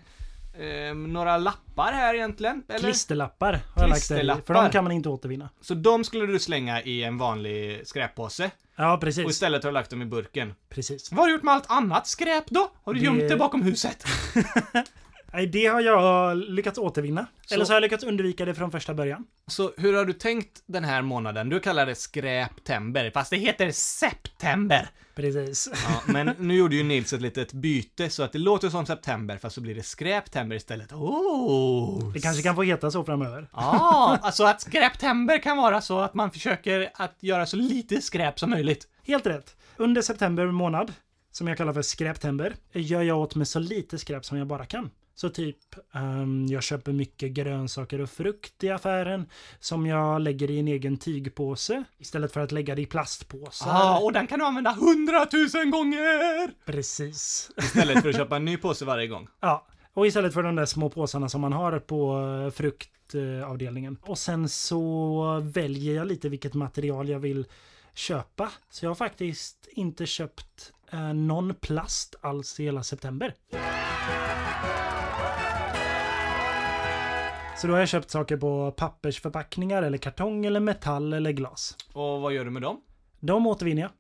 eh, 0.66 0.94
några 0.96 1.38
lappar 1.38 1.92
här 1.94 2.14
egentligen. 2.16 2.64
Eller? 2.70 2.80
Klisterlappar 2.80 3.60
har 3.76 3.82
jag 3.84 3.90
lagt 3.90 4.10
där 4.10 4.16
För 4.18 4.24
de 4.24 4.34
Klisterlappar. 4.36 4.72
kan 4.72 4.84
man 4.84 4.94
inte 4.94 5.10
återvinna. 5.10 5.50
Så 5.62 5.74
de 5.74 6.04
skulle 6.04 6.26
du 6.26 6.40
slänga 6.40 6.82
i 6.82 7.04
en 7.04 7.18
vanlig 7.18 7.88
skräppåse. 7.88 8.52
Ja, 8.76 8.94
Och 8.94 9.02
precis. 9.02 9.30
istället 9.30 9.64
har 9.64 9.72
du 9.72 9.74
lagt 9.74 9.90
dem 9.90 10.02
i 10.02 10.06
burken. 10.06 10.54
Precis. 10.70 11.12
Vad 11.12 11.20
har 11.20 11.28
du 11.28 11.34
gjort 11.34 11.44
med 11.44 11.54
allt 11.54 11.72
annat 11.72 12.08
skräp 12.08 12.46
då? 12.50 12.72
Har 12.84 12.94
du 12.94 13.00
Det- 13.00 13.06
gömt 13.06 13.30
det 13.30 13.38
bakom 13.38 13.62
huset? 13.62 14.04
Nej, 15.34 15.48
det 15.48 15.66
har 15.66 15.82
jag 15.82 16.38
lyckats 16.38 16.78
återvinna. 16.80 17.26
Så- 17.46 17.56
Eller 17.56 17.66
så 17.66 17.72
har 17.72 17.76
jag 17.76 17.82
lyckats 17.82 18.04
undvika 18.04 18.46
det 18.46 18.54
från 18.54 18.72
första 18.72 18.94
början. 18.94 19.26
Så 19.48 19.72
hur 19.78 19.94
har 19.94 20.06
du 20.06 20.14
tänkt 20.14 20.64
den 20.66 20.84
här 20.84 21.02
månaden? 21.02 21.50
Du 21.50 21.60
kallar 21.60 21.86
det 21.86 21.96
skräptember, 21.96 23.12
fast 23.14 23.30
det 23.30 23.38
heter 23.38 23.72
september. 23.72 24.90
Precis. 25.16 25.70
Ja, 25.74 26.02
men 26.14 26.32
nu 26.40 26.56
gjorde 26.56 26.76
ju 26.76 26.84
Nils 26.84 27.14
ett 27.14 27.22
litet 27.22 27.54
byte 27.54 28.10
så 28.10 28.24
att 28.24 28.32
det 28.32 28.40
låter 28.40 28.70
som 28.70 28.86
september, 28.86 29.38
fast 29.38 29.56
så 29.56 29.62
blir 29.62 29.76
det 29.76 29.84
skräptember 29.84 30.56
istället. 30.56 30.92
Oh! 30.94 32.12
Det 32.14 32.20
kanske 32.20 32.44
kan 32.44 32.56
få 32.56 32.64
heta 32.64 32.92
så 32.92 33.04
framöver. 33.04 33.48
Ja, 33.54 34.18
alltså 34.22 34.44
att 34.44 34.62
skräptember 34.62 35.38
kan 35.44 35.58
vara 35.58 35.82
så 35.82 36.00
att 36.00 36.14
man 36.14 36.32
försöker 36.32 36.90
att 36.94 37.16
göra 37.20 37.46
så 37.46 37.58
lite 37.58 38.02
skräp 38.02 38.40
som 38.40 38.50
möjligt. 38.50 38.88
Helt 39.08 39.26
rätt. 39.28 39.56
Under 39.78 40.02
september 40.02 40.46
månad, 40.46 40.94
som 41.32 41.48
jag 41.48 41.58
kallar 41.58 41.74
för 41.74 41.82
skräptember, 41.82 42.56
gör 42.74 43.02
jag 43.02 43.18
åt 43.20 43.36
med 43.36 43.48
så 43.48 43.60
lite 43.60 43.98
skräp 43.98 44.26
som 44.26 44.38
jag 44.38 44.48
bara 44.48 44.66
kan. 44.66 44.90
Så 45.20 45.30
typ, 45.30 45.58
ehm, 45.94 46.46
jag 46.50 46.64
köper 46.64 46.92
mycket 46.92 47.32
grönsaker 47.32 48.02
och 48.02 48.10
frukt 48.10 48.64
i 48.64 48.70
affären 48.70 49.30
som 49.60 49.86
jag 49.86 50.22
lägger 50.22 50.52
i 50.52 50.60
en 50.60 50.68
egen 50.68 50.98
tygpåse 50.98 51.84
istället 51.98 52.34
för 52.34 52.40
att 52.40 52.52
lägga 52.52 52.76
det 52.76 52.82
i 52.82 52.86
plastpåsar. 52.86 53.70
Ja, 53.70 54.00
och 54.00 54.14
den 54.14 54.28
kan 54.28 54.40
du 54.40 54.46
använda 54.46 54.72
hundratusen 54.72 55.72
gånger! 55.72 56.66
Precis. 56.66 57.52
Istället 57.58 58.02
för 58.02 58.10
att 58.10 58.16
köpa 58.22 58.36
en 58.36 58.46
ny 58.46 58.58
påse 58.58 58.86
varje 58.86 59.08
gång. 59.08 59.28
Ja, 59.40 59.68
och 59.94 60.08
istället 60.08 60.34
för 60.34 60.44
de 60.44 60.56
där 60.56 60.66
små 60.66 60.90
påsarna 60.90 61.30
som 61.30 61.42
man 61.42 61.54
har 61.54 61.80
på 61.80 62.20
eh, 62.46 62.52
fruktavdelningen. 62.52 63.98
Och 64.02 64.18
sen 64.18 64.50
så 64.50 65.40
väljer 65.44 65.96
jag 65.96 66.08
lite 66.08 66.30
vilket 66.30 66.54
material 66.54 67.10
jag 67.10 67.20
vill 67.20 67.46
köpa. 67.94 68.52
Så 68.70 68.86
jag 68.86 68.90
har 68.90 68.96
faktiskt 68.96 69.68
inte 69.72 70.06
köpt 70.06 70.74
eh, 70.92 71.14
någon 71.14 71.56
plast 71.56 72.16
alls 72.22 72.60
i 72.60 72.64
hela 72.64 72.84
september. 72.84 73.34
Så 77.62 77.68
då 77.68 77.74
har 77.74 77.80
jag 77.80 77.90
köpt 77.90 78.10
saker 78.12 78.38
på 78.38 78.72
pappersförpackningar 78.72 79.84
eller 79.84 79.98
kartong 79.98 80.46
eller 80.46 80.60
metall 80.60 81.14
eller 81.14 81.32
glas. 81.32 81.78
Och 81.94 82.22
vad 82.22 82.34
gör 82.34 82.46
du 82.46 82.52
med 82.52 82.62
dem? 82.62 82.82
De 83.20 83.48
återvinner 83.48 83.82
jag. 83.82 83.92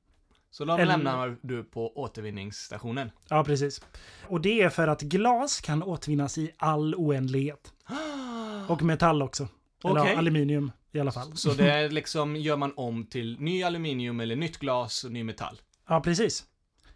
Så 0.51 0.65
de 0.65 0.73
Eller- 0.79 0.85
lämnar 0.85 1.37
du 1.41 1.63
på 1.63 1.97
återvinningsstationen. 1.97 3.11
Ja, 3.29 3.43
precis. 3.43 3.81
Och 4.27 4.41
det 4.41 4.61
är 4.61 4.69
för 4.69 4.87
att 4.87 5.01
glas 5.01 5.61
kan 5.61 5.83
återvinnas 5.83 6.37
i 6.37 6.51
all 6.57 6.95
oändlighet. 6.95 7.73
Och 8.67 8.81
metall 8.81 9.21
också. 9.21 9.47
Eller 9.83 10.05
ja, 10.05 10.17
aluminium 10.17 10.71
i 10.91 10.99
alla 10.99 11.11
fall. 11.11 11.37
Så 11.37 11.53
det 11.53 11.71
är 11.71 11.89
liksom, 11.89 12.35
gör 12.35 12.57
man 12.57 12.73
om 12.75 13.05
till 13.05 13.37
ny 13.39 13.63
aluminium 13.63 14.19
eller 14.19 14.35
nytt 14.35 14.57
glas 14.57 15.03
och 15.03 15.11
ny 15.11 15.23
metall. 15.23 15.61
Ja, 15.87 16.01
precis. 16.01 16.43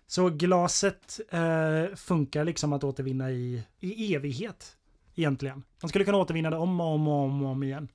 Så 0.08 0.30
glaset 0.30 1.20
eh, 1.30 1.96
funkar 1.96 2.44
liksom 2.46 2.74
att 2.74 2.84
återvinna 2.84 3.32
i, 3.32 3.64
i 3.80 4.16
evighet. 4.16 4.78
Egentligen. 5.16 5.64
Man 5.82 5.90
skulle 5.90 6.06
kunna 6.06 6.18
återvinna 6.18 6.50
det 6.50 6.58
om 6.58 6.82
och 6.82 6.88
om 6.88 7.08
och 7.08 7.24
om, 7.24 7.44
och 7.44 7.50
om 7.50 7.64
igen. 7.64 7.88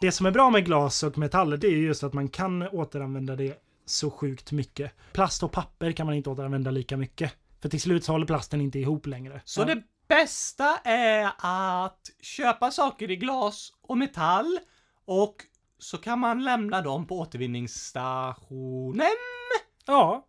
Det 0.00 0.12
som 0.12 0.26
är 0.26 0.30
bra 0.30 0.50
med 0.50 0.64
glas 0.64 1.02
och 1.02 1.18
metall 1.18 1.60
det 1.60 1.66
är 1.66 1.70
ju 1.70 1.86
just 1.86 2.02
att 2.02 2.12
man 2.12 2.28
kan 2.28 2.62
återanvända 2.62 3.36
det 3.36 3.62
så 3.86 4.10
sjukt 4.10 4.52
mycket. 4.52 4.92
Plast 5.12 5.42
och 5.42 5.52
papper 5.52 5.92
kan 5.92 6.06
man 6.06 6.14
inte 6.14 6.30
återanvända 6.30 6.70
lika 6.70 6.96
mycket. 6.96 7.32
För 7.62 7.68
till 7.68 7.80
slut 7.80 8.04
så 8.04 8.12
håller 8.12 8.26
plasten 8.26 8.60
inte 8.60 8.78
ihop 8.78 9.06
längre. 9.06 9.42
Så 9.44 9.64
det 9.64 9.82
bästa 10.08 10.78
är 10.84 11.30
att 11.38 12.10
köpa 12.20 12.70
saker 12.70 13.10
i 13.10 13.16
glas 13.16 13.72
och 13.82 13.98
metall 13.98 14.58
och 15.04 15.36
så 15.78 15.98
kan 15.98 16.18
man 16.18 16.44
lämna 16.44 16.82
dem 16.82 17.06
på 17.06 17.18
återvinningsstationen. 17.18 19.06
Ja, 19.86 20.26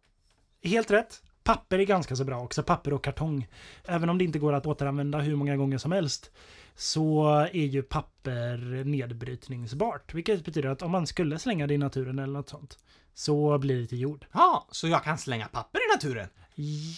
helt 0.63 0.91
rätt. 0.91 1.21
Papper 1.43 1.79
är 1.79 1.84
ganska 1.84 2.15
så 2.15 2.23
bra 2.23 2.41
också, 2.41 2.63
papper 2.63 2.93
och 2.93 3.03
kartong. 3.03 3.47
Även 3.86 4.10
om 4.10 4.17
det 4.17 4.23
inte 4.23 4.39
går 4.39 4.53
att 4.53 4.65
återanvända 4.65 5.19
hur 5.19 5.36
många 5.36 5.58
gånger 5.58 5.77
som 5.77 5.91
helst 5.91 6.32
så 6.75 7.29
är 7.53 7.65
ju 7.65 7.82
papper 7.82 8.84
nedbrytningsbart. 8.84 10.13
Vilket 10.13 10.45
betyder 10.45 10.69
att 10.69 10.82
om 10.82 10.91
man 10.91 11.08
skulle 11.08 11.39
slänga 11.39 11.67
det 11.67 11.73
i 11.73 11.77
naturen 11.77 12.19
eller 12.19 12.34
något 12.34 12.49
sånt 12.49 12.77
så 13.13 13.58
blir 13.58 13.82
det 13.82 13.88
till 13.88 13.99
jord. 13.99 14.25
Ja, 14.32 14.67
så 14.71 14.88
jag 14.88 15.03
kan 15.03 15.17
slänga 15.17 15.47
papper 15.47 15.79
i 15.79 15.95
naturen. 15.95 16.27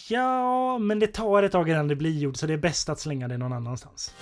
Ja, 0.10 0.77
men 0.77 0.99
det 0.99 1.08
tar 1.08 1.43
ett 1.43 1.51
tag 1.51 1.69
innan 1.69 1.88
det 1.88 1.95
blir 1.95 2.19
jord 2.19 2.38
så 2.38 2.47
det 2.47 2.53
är 2.53 2.58
bäst 2.58 2.89
att 2.89 2.99
slänga 2.99 3.27
det 3.27 3.38
någon 3.38 3.53
annanstans. 3.53 4.13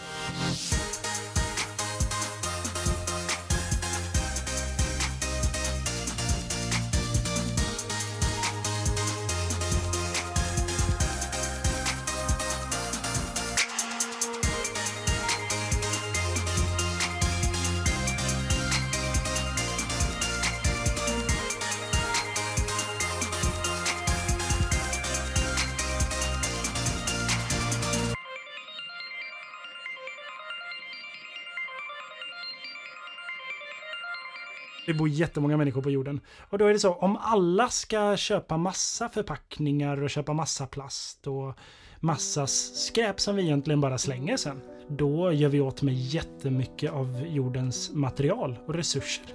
Bor 35.04 35.10
jättemånga 35.10 35.58
människor 35.58 35.82
på 35.82 35.90
jorden. 35.90 36.20
Och 36.50 36.58
då 36.58 36.66
är 36.66 36.74
det 36.74 36.80
så, 36.80 36.94
om 36.94 37.18
alla 37.22 37.70
ska 37.70 38.18
köpa 38.18 38.58
massa 38.58 39.10
förpackningar 39.10 40.04
och 40.04 40.10
köpa 40.10 40.34
massa 40.34 40.68
plast 40.68 41.28
och 41.28 41.54
massa 42.00 42.48
skräp 42.48 43.20
som 43.20 43.36
vi 43.36 43.44
egentligen 43.44 43.82
bara 43.82 43.98
slänger 43.98 44.38
sen. 44.38 44.62
Då 44.90 45.32
gör 45.32 45.50
vi 45.50 45.62
åt 45.62 45.82
med 45.82 45.94
jättemycket 45.94 46.92
av 46.92 47.24
jordens 47.28 47.92
material 47.94 48.60
och 48.68 48.74
resurser. 48.74 49.26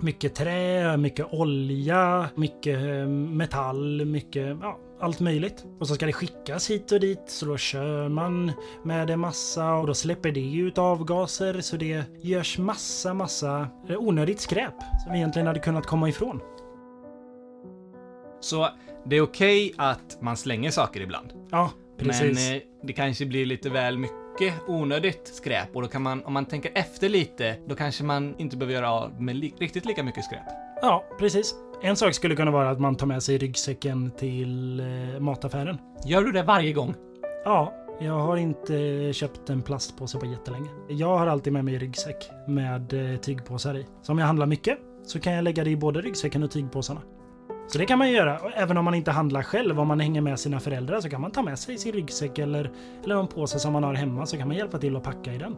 Mycket 0.00 0.34
trä, 0.34 0.96
mycket 0.96 1.26
olja, 1.32 2.28
mycket 2.34 2.78
eh, 2.78 3.06
metall, 3.08 4.04
mycket, 4.04 4.56
ja, 4.62 4.78
allt 5.04 5.20
möjligt. 5.20 5.64
Och 5.80 5.88
så 5.88 5.94
ska 5.94 6.06
det 6.06 6.12
skickas 6.12 6.70
hit 6.70 6.92
och 6.92 7.00
dit, 7.00 7.22
så 7.26 7.46
då 7.46 7.56
kör 7.56 8.08
man 8.08 8.52
med 8.82 9.10
en 9.10 9.20
massa 9.20 9.74
och 9.74 9.86
då 9.86 9.94
släpper 9.94 10.32
det 10.32 10.54
ut 10.56 10.78
avgaser 10.78 11.60
så 11.60 11.76
det 11.76 12.04
görs 12.22 12.58
massa, 12.58 13.14
massa 13.14 13.68
eh, 13.88 13.96
onödigt 13.98 14.40
skräp 14.40 14.74
som 15.04 15.12
vi 15.12 15.18
egentligen 15.18 15.46
hade 15.46 15.60
kunnat 15.60 15.86
komma 15.86 16.08
ifrån. 16.08 16.40
Så 18.40 18.68
det 19.06 19.16
är 19.16 19.20
okej 19.20 19.74
att 19.76 20.18
man 20.20 20.36
slänger 20.36 20.70
saker 20.70 21.00
ibland. 21.00 21.32
Ja, 21.50 21.70
precis. 21.98 22.48
Men 22.48 22.56
eh, 22.56 22.62
det 22.82 22.92
kanske 22.92 23.26
blir 23.26 23.46
lite 23.46 23.70
väl 23.70 23.98
mycket 23.98 24.54
onödigt 24.68 25.28
skräp 25.34 25.76
och 25.76 25.82
då 25.82 25.88
kan 25.88 26.02
man, 26.02 26.24
om 26.24 26.32
man 26.32 26.44
tänker 26.46 26.72
efter 26.74 27.08
lite, 27.08 27.56
då 27.66 27.74
kanske 27.74 28.04
man 28.04 28.34
inte 28.38 28.56
behöver 28.56 28.74
göra 28.74 28.90
av 28.90 29.22
med 29.22 29.36
li- 29.36 29.54
riktigt 29.58 29.84
lika 29.84 30.02
mycket 30.02 30.24
skräp. 30.24 30.42
Ja, 30.82 31.04
precis. 31.18 31.54
En 31.82 31.96
sak 31.96 32.14
skulle 32.14 32.36
kunna 32.36 32.50
vara 32.50 32.70
att 32.70 32.80
man 32.80 32.94
tar 32.94 33.06
med 33.06 33.22
sig 33.22 33.38
ryggsäcken 33.38 34.10
till 34.10 34.80
eh, 34.80 35.20
mataffären. 35.20 35.78
Gör 36.04 36.22
du 36.22 36.32
det 36.32 36.42
varje 36.42 36.72
gång? 36.72 36.94
Ja, 37.44 37.74
jag 38.00 38.18
har 38.18 38.36
inte 38.36 39.12
köpt 39.12 39.50
en 39.50 39.62
plastpåse 39.62 40.18
på 40.18 40.26
jättelänge. 40.26 40.68
Jag 40.88 41.18
har 41.18 41.26
alltid 41.26 41.52
med 41.52 41.64
mig 41.64 41.78
ryggsäck 41.78 42.30
med 42.48 43.12
eh, 43.12 43.20
tygpåsar 43.20 43.76
i. 43.76 43.86
Så 44.02 44.12
om 44.12 44.18
jag 44.18 44.26
handlar 44.26 44.46
mycket 44.46 44.78
så 45.06 45.20
kan 45.20 45.32
jag 45.32 45.44
lägga 45.44 45.64
det 45.64 45.70
i 45.70 45.76
både 45.76 46.00
ryggsäcken 46.00 46.42
och 46.42 46.50
tygpåsarna. 46.50 47.00
Så 47.68 47.78
det 47.78 47.86
kan 47.86 47.98
man 47.98 48.12
göra. 48.12 48.38
Även 48.54 48.76
om 48.76 48.84
man 48.84 48.94
inte 48.94 49.10
handlar 49.10 49.42
själv, 49.42 49.80
om 49.80 49.88
man 49.88 50.00
hänger 50.00 50.20
med 50.20 50.40
sina 50.40 50.60
föräldrar 50.60 51.00
så 51.00 51.10
kan 51.10 51.20
man 51.20 51.30
ta 51.30 51.42
med 51.42 51.58
sig 51.58 51.78
sin 51.78 51.92
ryggsäck 51.92 52.38
eller, 52.38 52.72
eller 53.04 53.14
någon 53.14 53.28
påse 53.28 53.58
som 53.58 53.72
man 53.72 53.82
har 53.82 53.94
hemma 53.94 54.26
så 54.26 54.36
kan 54.36 54.48
man 54.48 54.56
hjälpa 54.56 54.78
till 54.78 54.96
att 54.96 55.02
packa 55.02 55.34
i 55.34 55.38
den. 55.38 55.56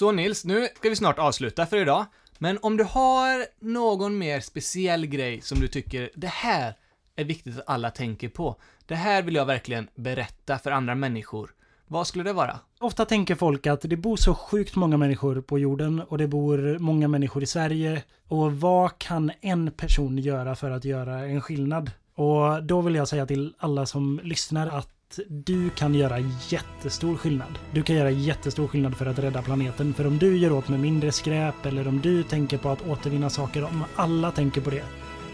Så 0.00 0.12
Nils, 0.12 0.44
nu 0.44 0.68
ska 0.76 0.88
vi 0.88 0.96
snart 0.96 1.18
avsluta 1.18 1.66
för 1.66 1.76
idag. 1.76 2.06
Men 2.38 2.58
om 2.62 2.76
du 2.76 2.84
har 2.84 3.46
någon 3.58 4.18
mer 4.18 4.40
speciell 4.40 5.06
grej 5.06 5.40
som 5.40 5.60
du 5.60 5.68
tycker, 5.68 6.10
det 6.14 6.26
här 6.26 6.74
är 7.16 7.24
viktigt 7.24 7.58
att 7.58 7.64
alla 7.66 7.90
tänker 7.90 8.28
på. 8.28 8.56
Det 8.86 8.94
här 8.94 9.22
vill 9.22 9.34
jag 9.34 9.46
verkligen 9.46 9.88
berätta 9.94 10.58
för 10.58 10.70
andra 10.70 10.94
människor. 10.94 11.50
Vad 11.86 12.06
skulle 12.06 12.24
det 12.24 12.32
vara? 12.32 12.60
Ofta 12.78 13.04
tänker 13.04 13.34
folk 13.34 13.66
att 13.66 13.80
det 13.82 13.96
bor 13.96 14.16
så 14.16 14.34
sjukt 14.34 14.76
många 14.76 14.96
människor 14.96 15.40
på 15.40 15.58
jorden 15.58 16.00
och 16.00 16.18
det 16.18 16.26
bor 16.26 16.78
många 16.78 17.08
människor 17.08 17.42
i 17.42 17.46
Sverige. 17.46 18.02
Och 18.28 18.60
vad 18.60 18.98
kan 18.98 19.32
en 19.40 19.70
person 19.70 20.18
göra 20.18 20.54
för 20.56 20.70
att 20.70 20.84
göra 20.84 21.18
en 21.18 21.40
skillnad? 21.40 21.90
Och 22.14 22.62
då 22.62 22.80
vill 22.80 22.94
jag 22.94 23.08
säga 23.08 23.26
till 23.26 23.54
alla 23.58 23.86
som 23.86 24.20
lyssnar 24.22 24.66
att 24.66 24.99
du 25.28 25.70
kan 25.70 25.94
göra 25.94 26.18
jättestor 26.48 27.16
skillnad. 27.16 27.58
Du 27.72 27.82
kan 27.82 27.96
göra 27.96 28.10
jättestor 28.10 28.68
skillnad 28.68 28.96
för 28.96 29.06
att 29.06 29.18
rädda 29.18 29.42
planeten. 29.42 29.94
För 29.94 30.06
om 30.06 30.18
du 30.18 30.36
gör 30.36 30.52
åt 30.52 30.68
med 30.68 30.80
mindre 30.80 31.12
skräp 31.12 31.66
eller 31.66 31.88
om 31.88 32.00
du 32.00 32.22
tänker 32.22 32.58
på 32.58 32.68
att 32.68 32.88
återvinna 32.88 33.30
saker, 33.30 33.64
om 33.64 33.84
alla 33.96 34.30
tänker 34.30 34.60
på 34.60 34.70
det. 34.70 34.84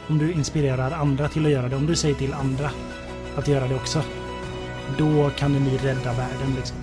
Om 0.08 0.18
du 0.18 0.32
inspirerar 0.32 0.90
andra 0.90 1.28
till 1.28 1.46
att 1.46 1.52
göra 1.52 1.68
det, 1.68 1.76
om 1.76 1.86
du 1.86 1.96
säger 1.96 2.14
till 2.14 2.32
andra 2.34 2.70
att 3.36 3.48
göra 3.48 3.68
det 3.68 3.74
också. 3.74 4.02
Då 4.98 5.30
kan 5.30 5.52
ni 5.52 5.76
rädda 5.76 6.12
världen 6.12 6.54
liksom. 6.56 6.76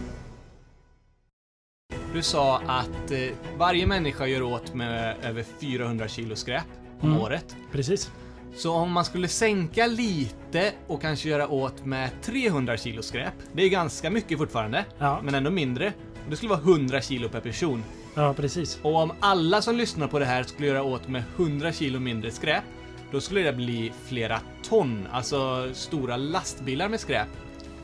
Du 2.13 2.21
sa 2.21 2.57
att 2.59 3.11
eh, 3.11 3.19
varje 3.57 3.87
människa 3.87 4.27
gör 4.27 4.41
åt 4.41 4.73
med 4.73 5.15
över 5.23 5.43
400 5.61 6.07
kilo 6.07 6.35
skräp 6.35 6.63
om 6.99 7.09
Mm. 7.09 7.21
året. 7.21 7.55
Precis. 7.71 8.11
Så 8.55 8.73
om 8.73 8.91
man 8.91 9.05
skulle 9.05 9.27
sänka 9.27 9.87
lite 9.87 10.71
och 10.87 11.01
kanske 11.01 11.29
göra 11.29 11.47
åt 11.47 11.85
med 11.85 12.09
300 12.21 12.77
kilo 12.77 13.01
skräp, 13.01 13.33
det 13.53 13.63
är 13.63 13.69
ganska 13.69 14.09
mycket 14.09 14.37
fortfarande, 14.37 14.85
Ja, 14.97 15.21
men 15.23 15.35
ändå 15.35 15.49
mindre. 15.51 15.87
Och 16.25 16.29
det 16.29 16.35
skulle 16.35 16.49
vara 16.49 16.59
100 16.59 17.01
kilo 17.01 17.29
per 17.29 17.39
person. 17.41 17.83
ja 18.15 18.33
precis. 18.33 18.79
Och 18.81 18.95
om 18.95 19.11
alla 19.19 19.61
som 19.61 19.75
lyssnar 19.75 20.07
på 20.07 20.19
det 20.19 20.25
här 20.25 20.43
skulle 20.43 20.67
göra 20.67 20.83
åt 20.83 21.07
med 21.07 21.23
100 21.35 21.71
kilo 21.71 21.99
mindre 21.99 22.31
skräp, 22.31 22.63
då 23.11 23.21
skulle 23.21 23.41
det 23.41 23.53
bli 23.53 23.91
flera 24.05 24.39
ton, 24.69 25.07
alltså 25.11 25.69
stora 25.73 26.17
lastbilar 26.17 26.89
med 26.89 26.99
skräp. 26.99 27.27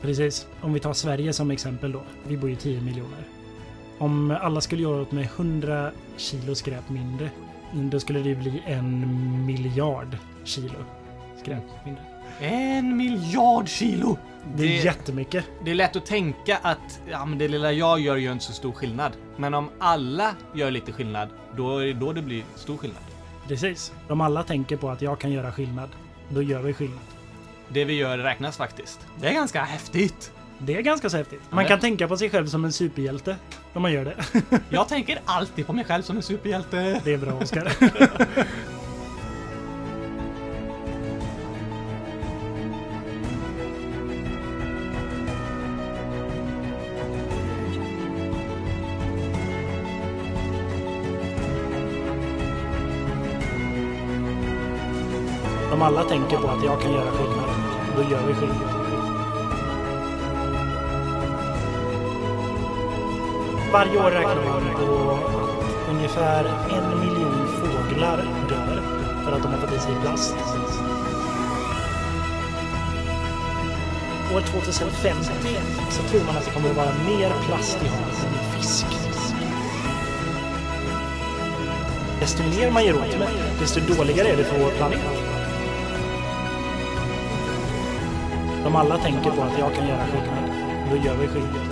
Precis. 0.00 0.46
Om 0.60 0.72
vi 0.72 0.80
tar 0.80 0.92
Sverige 0.92 1.32
som 1.32 1.50
exempel 1.50 1.92
då. 1.92 2.02
Vi 2.26 2.36
bor 2.36 2.50
ju 2.50 2.56
10 2.56 2.80
miljoner. 2.80 3.24
Om 3.98 4.30
alla 4.40 4.60
skulle 4.60 4.82
göra 4.82 5.02
åt 5.02 5.12
med 5.12 5.24
100 5.24 5.90
kilo 6.16 6.54
skräp 6.54 6.88
mindre, 6.88 7.30
då 7.72 8.00
skulle 8.00 8.20
det 8.20 8.34
bli 8.34 8.62
en 8.66 9.46
miljard 9.46 10.16
kilo 10.44 10.78
skräp 11.42 11.62
mindre. 11.84 12.02
En 12.40 12.96
miljard 12.96 13.68
kilo! 13.68 14.18
Det 14.56 14.62
är 14.62 14.68
Det- 14.68 14.74
jättemycket. 14.84 15.44
Det 15.64 15.70
är 15.70 15.74
lätt 15.74 15.96
att 15.96 16.06
tänka 16.06 16.56
att 16.62 17.00
ja, 17.10 17.24
men 17.24 17.38
det 17.38 17.48
lilla 17.48 17.72
jag 17.72 18.00
gör 18.00 18.16
gör 18.16 18.32
inte 18.32 18.44
så 18.44 18.52
stor 18.52 18.72
skillnad. 18.72 19.12
Men 19.36 19.54
om 19.54 19.68
alla 19.78 20.34
gör 20.54 20.70
lite 20.70 20.92
skillnad, 20.92 21.28
då 21.56 21.78
är 21.78 21.86
det 21.86 21.92
då 21.92 22.12
det 22.12 22.22
blir 22.22 22.42
stor 22.54 22.76
skillnad. 22.76 23.02
Precis. 23.48 23.92
Om 24.08 24.20
alla 24.20 24.42
tänker 24.42 24.76
på 24.76 24.90
att 24.90 25.02
jag 25.02 25.18
kan 25.18 25.32
göra 25.32 25.52
skillnad, 25.52 25.88
då 26.28 26.42
gör 26.42 26.62
vi 26.62 26.72
skillnad. 26.72 26.98
Det 27.68 27.84
vi 27.84 27.94
gör 27.94 28.18
räknas 28.18 28.56
faktiskt. 28.56 29.06
Det 29.20 29.28
är 29.28 29.34
ganska 29.34 29.62
häftigt. 29.64 30.32
Det 30.58 30.76
är 30.76 30.80
ganska 30.82 31.10
så 31.10 31.16
häftigt. 31.16 31.40
Man 31.50 31.64
kan 31.66 31.80
tänka 31.80 32.08
på 32.08 32.16
sig 32.16 32.30
själv 32.30 32.46
som 32.46 32.64
en 32.64 32.72
superhjälte 32.72 33.36
om 33.72 33.82
man 33.82 33.92
gör 33.92 34.04
det. 34.04 34.16
Jag 34.70 34.88
tänker 34.88 35.20
alltid 35.24 35.66
på 35.66 35.72
mig 35.72 35.84
själv 35.84 36.02
som 36.02 36.16
en 36.16 36.22
superhjälte. 36.22 37.00
Det 37.04 37.14
är 37.14 37.18
bra, 37.18 37.32
Oskar. 37.32 37.72
Om 55.72 55.82
alla 55.82 56.04
tänker 56.04 56.36
på 56.36 56.48
att 56.48 56.64
jag 56.64 56.82
kan 56.82 56.92
göra 56.92 57.10
skillnad, 57.10 57.50
då 57.96 58.02
gör 58.02 58.26
vi 58.26 58.34
skillnad. 58.34 58.79
Varje 63.72 63.98
år 63.98 64.10
räknar 64.10 64.44
man 64.44 64.74
på 64.74 65.10
att 65.12 65.90
ungefär 65.90 66.44
en 66.70 67.00
miljon 67.00 67.46
fåglar 67.46 68.16
dör 68.48 68.82
för 69.24 69.32
att 69.32 69.42
de 69.42 69.52
har 69.52 69.60
fått 69.60 69.72
i 69.72 69.78
sig 69.78 69.94
plast. 70.02 70.34
År 74.34 74.40
2050 74.40 75.32
så 75.90 76.02
tror 76.02 76.24
man 76.26 76.36
att 76.36 76.44
det 76.44 76.50
kommer 76.50 76.70
att 76.70 76.76
vara 76.76 76.92
mer 77.06 77.32
plast 77.46 77.78
i 77.82 77.88
havet 77.88 78.26
än 78.26 78.60
fisk. 78.60 78.86
Desto 82.20 82.42
mer 82.42 82.70
man 82.70 82.84
ger 82.84 82.94
åt 82.94 83.18
med, 83.18 83.28
desto 83.60 83.80
dåligare 83.94 84.28
är 84.28 84.36
det 84.36 84.44
för 84.44 84.58
vår 84.58 84.70
planet. 84.70 85.00
Om 88.66 88.76
alla 88.76 88.98
tänker 88.98 89.30
på 89.30 89.42
att 89.42 89.58
jag 89.58 89.74
kan 89.74 89.88
göra 89.88 90.06
skillnad, 90.06 90.50
då 90.90 90.96
gör 90.96 91.16
vi 91.16 91.28
skillnad. 91.28 91.69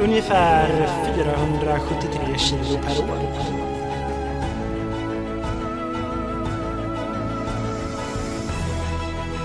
Ungefär 0.00 0.88
473 1.16 2.38
kilo 2.38 2.78
per 2.78 2.98
år. 3.10 3.64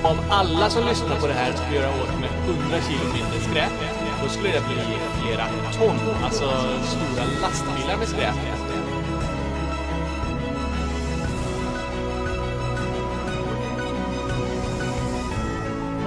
Om 0.03 0.17
alla 0.29 0.69
som 0.69 0.87
lyssnar 0.87 1.19
på 1.19 1.27
det 1.27 1.33
här 1.33 1.53
skulle 1.53 1.75
göra 1.75 1.89
åt 1.89 2.19
med 2.19 2.29
100 2.49 2.77
kilo 2.87 3.13
mindre 3.13 3.39
skräp, 3.39 3.71
då 4.23 4.29
skulle 4.29 4.51
det 4.51 4.61
bli 4.67 4.97
flera 5.21 5.45
ton, 5.77 5.95
alltså 6.23 6.45
stora 6.83 7.25
lastbilar 7.41 7.97
med 7.97 8.07
skräp. 8.07 8.35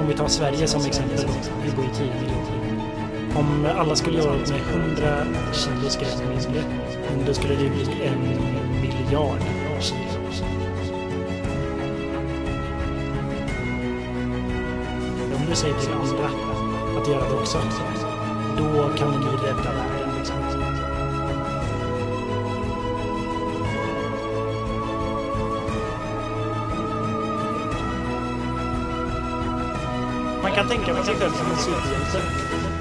Om 0.01 0.09
vi 0.09 0.15
tar 0.15 0.29
Sverige 0.29 0.67
som 0.67 0.87
exempel. 0.87 1.27
Vi 1.65 1.71
bor 1.71 1.85
i 1.85 1.95
10 1.95 2.07
miljoner. 2.07 2.62
Om 3.37 3.67
alla 3.77 3.97
skulle 3.97 4.19
göra 4.19 4.33
med 4.33 4.61
100 4.73 5.25
kilo 5.53 5.91
skräp 5.91 6.09
då 7.27 7.35
skulle 7.35 7.55
det 7.55 7.71
bli 7.71 8.07
en 8.07 8.21
miljard 8.81 9.41
kilo. 9.81 9.99
Om 15.37 15.47
du 15.51 15.57
säger 15.57 15.75
till 15.75 15.93
andra 15.93 16.27
att 17.01 17.09
göra 17.09 17.29
det 17.29 17.35
också, 17.35 17.59
då 18.59 18.89
kan 18.97 19.13
du 19.13 19.47
rädda 19.47 19.73
världen. 19.73 20.19
Liksom. 20.19 20.37
Man 30.43 30.53
kan 30.53 30.69
tänka 30.69 31.05
sig 31.05 31.15
själv 31.15 31.31
som 31.31 31.51
en 31.51 31.57
superhjälte. 31.57 32.72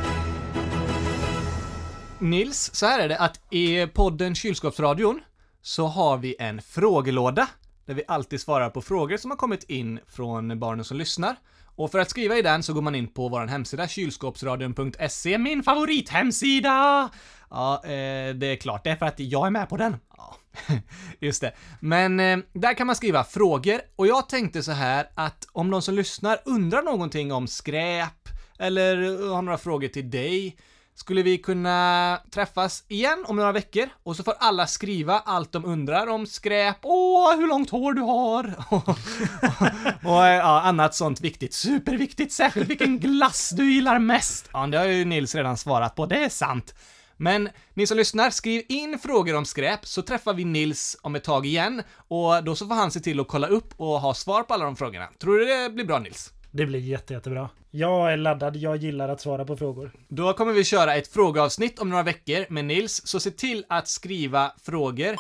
Nils, 2.22 2.76
så 2.76 2.86
här 2.86 3.00
är 3.00 3.10
det 3.10 3.18
att 3.18 3.40
i 3.50 3.88
podden 3.88 4.36
Kylskåpsradion 4.36 5.22
så 5.62 5.88
har 5.88 6.18
vi 6.18 6.36
en 6.40 6.62
frågelåda 6.62 7.48
där 7.86 7.94
vi 7.94 8.04
alltid 8.08 8.42
svarar 8.42 8.70
på 8.70 8.82
frågor 8.82 9.18
som 9.18 9.32
har 9.32 9.38
kommit 9.38 9.64
in 9.64 10.00
från 10.08 10.60
barnen 10.60 10.86
som 10.86 10.98
lyssnar. 10.98 11.36
Och 11.76 11.92
för 11.92 12.00
att 12.00 12.10
skriva 12.10 12.38
i 12.38 12.42
den 12.42 12.64
så 12.64 12.74
går 12.74 12.82
man 12.82 12.96
in 12.96 13.08
på 13.08 13.30
vår 13.30 13.46
hemsida 13.46 13.88
kylskåpsradion.se, 13.88 15.38
min 15.38 15.64
favorithemsida! 15.64 17.10
Ja, 17.50 17.82
eh, 17.84 18.36
det 18.36 18.48
är 18.48 18.56
klart, 18.56 18.84
det 18.84 18.90
är 18.90 18.96
för 18.96 19.06
att 19.06 19.20
jag 19.20 19.48
är 19.48 19.52
med 19.52 19.70
på 19.70 19.78
den. 19.78 19.96
Ja, 20.18 20.36
just 21.20 21.42
det. 21.42 21.54
Men 21.80 22.20
eh, 22.20 22.38
där 22.54 22.74
kan 22.74 22.88
man 22.88 22.96
skriva 22.96 23.24
frågor 23.24 23.82
och 23.96 24.08
jag 24.08 24.30
tänkte 24.30 24.64
så 24.64 24.72
här 24.72 25.10
att 25.16 25.48
om 25.52 25.72
de 25.72 25.82
som 25.82 25.96
lyssnar 25.96 26.38
undrar 26.46 26.82
någonting 26.82 27.32
om 27.32 27.48
skräp 27.48 28.30
eller 28.60 28.96
har 29.34 29.42
några 29.42 29.58
frågor 29.58 29.88
till 29.88 30.10
dig 30.10 30.58
skulle 31.02 31.24
vi 31.24 31.38
kunna 31.38 32.20
träffas 32.32 32.84
igen 32.88 33.26
om 33.28 33.36
några 33.36 33.52
veckor 33.52 33.90
och 34.04 34.16
så 34.16 34.24
får 34.24 34.34
alla 34.40 34.68
skriva 34.68 35.20
allt 35.20 35.52
de 35.52 35.66
undrar 35.66 36.08
om 36.08 36.28
skräp, 36.28 36.78
åh, 36.82 37.36
hur 37.36 37.48
långt 37.48 37.70
hår 37.70 37.94
du 37.94 38.02
har 38.02 38.56
och, 40.12 40.28
ja, 40.28 40.62
annat 40.62 40.96
sånt 40.96 41.22
viktigt, 41.22 41.54
superviktigt, 41.54 42.34
särskilt 42.34 42.70
vilken 42.70 43.00
glass 43.00 43.50
du 43.50 43.74
gillar 43.74 44.00
mest. 44.00 44.50
Ja, 44.54 44.68
det 44.68 44.78
har 44.78 44.86
ju 44.86 45.06
Nils 45.06 45.36
redan 45.36 45.58
svarat 45.58 45.96
på, 45.96 46.06
det 46.06 46.24
är 46.24 46.30
sant. 46.30 46.76
Men 47.18 47.50
ni 47.74 47.88
som 47.88 47.98
lyssnar, 47.98 48.30
skriv 48.30 48.64
in 48.70 49.00
frågor 49.00 49.36
om 49.36 49.46
skräp 49.46 49.86
så 49.86 50.02
träffar 50.02 50.34
vi 50.34 50.46
Nils 50.46 50.98
om 51.02 51.16
ett 51.16 51.24
tag 51.24 51.46
igen 51.46 51.84
och 52.08 52.44
då 52.44 52.56
så 52.56 52.68
får 52.68 52.76
han 52.76 52.92
se 52.92 53.00
till 53.00 53.20
att 53.20 53.28
kolla 53.28 53.48
upp 53.48 53.74
och 53.78 54.02
ha 54.02 54.14
svar 54.14 54.44
på 54.44 54.54
alla 54.54 54.66
de 54.66 54.76
frågorna. 54.76 55.08
Tror 55.20 55.40
du 55.40 55.46
det 55.46 55.70
blir 55.70 55.86
bra 55.86 56.00
Nils? 56.00 56.32
Det 56.52 56.66
blir 56.66 56.80
jätte, 56.80 57.14
jättebra. 57.14 57.50
Jag 57.72 58.14
är 58.14 58.18
laddad, 58.18 58.56
jag 58.56 58.78
gillar 58.78 59.10
att 59.10 59.22
svara 59.22 59.46
på 59.46 59.58
frågor. 59.58 59.92
Då 60.08 60.34
kommer 60.34 60.54
vi 60.54 60.64
köra 60.64 60.96
ett 60.96 61.08
frågeavsnitt 61.08 61.80
om 61.80 61.90
några 61.90 62.04
veckor 62.04 62.46
med 62.54 62.66
Nils, 62.66 63.08
så 63.08 63.20
se 63.20 63.32
till 63.32 63.66
att 63.70 63.88
skriva 63.88 64.52
frågor. 64.64 65.16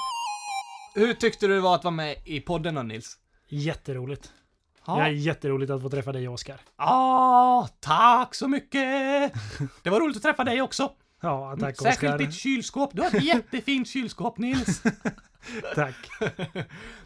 Hur 0.96 1.14
tyckte 1.14 1.48
du 1.48 1.54
det 1.56 1.62
var 1.62 1.76
att 1.76 1.84
vara 1.84 1.92
med 1.92 2.16
i 2.26 2.40
podden 2.40 2.76
då 2.76 2.82
Nils? 2.82 3.18
Jätteroligt. 3.50 4.32
Ja. 4.86 4.96
Det 4.96 5.02
är 5.02 5.08
jätteroligt 5.08 5.72
att 5.72 5.82
få 5.82 5.90
träffa 5.90 6.12
dig, 6.12 6.28
Oskar. 6.28 6.62
Ah, 6.76 7.68
tack 7.80 8.36
så 8.36 8.48
mycket! 8.48 9.34
Det 9.84 9.90
var 9.90 10.00
roligt 10.00 10.18
att 10.18 10.24
träffa 10.24 10.44
dig 10.44 10.62
också. 10.62 10.92
Ja, 11.22 11.58
tack 11.60 11.78
Särskilt 11.78 12.14
Oskar. 12.14 12.26
ditt 12.26 12.34
kylskåp. 12.34 12.90
Du 12.94 13.02
har 13.02 13.08
ett 13.08 13.24
jättefint 13.24 13.88
kylskåp, 13.88 14.38
Nils. 14.38 14.82
Tack. 15.76 15.96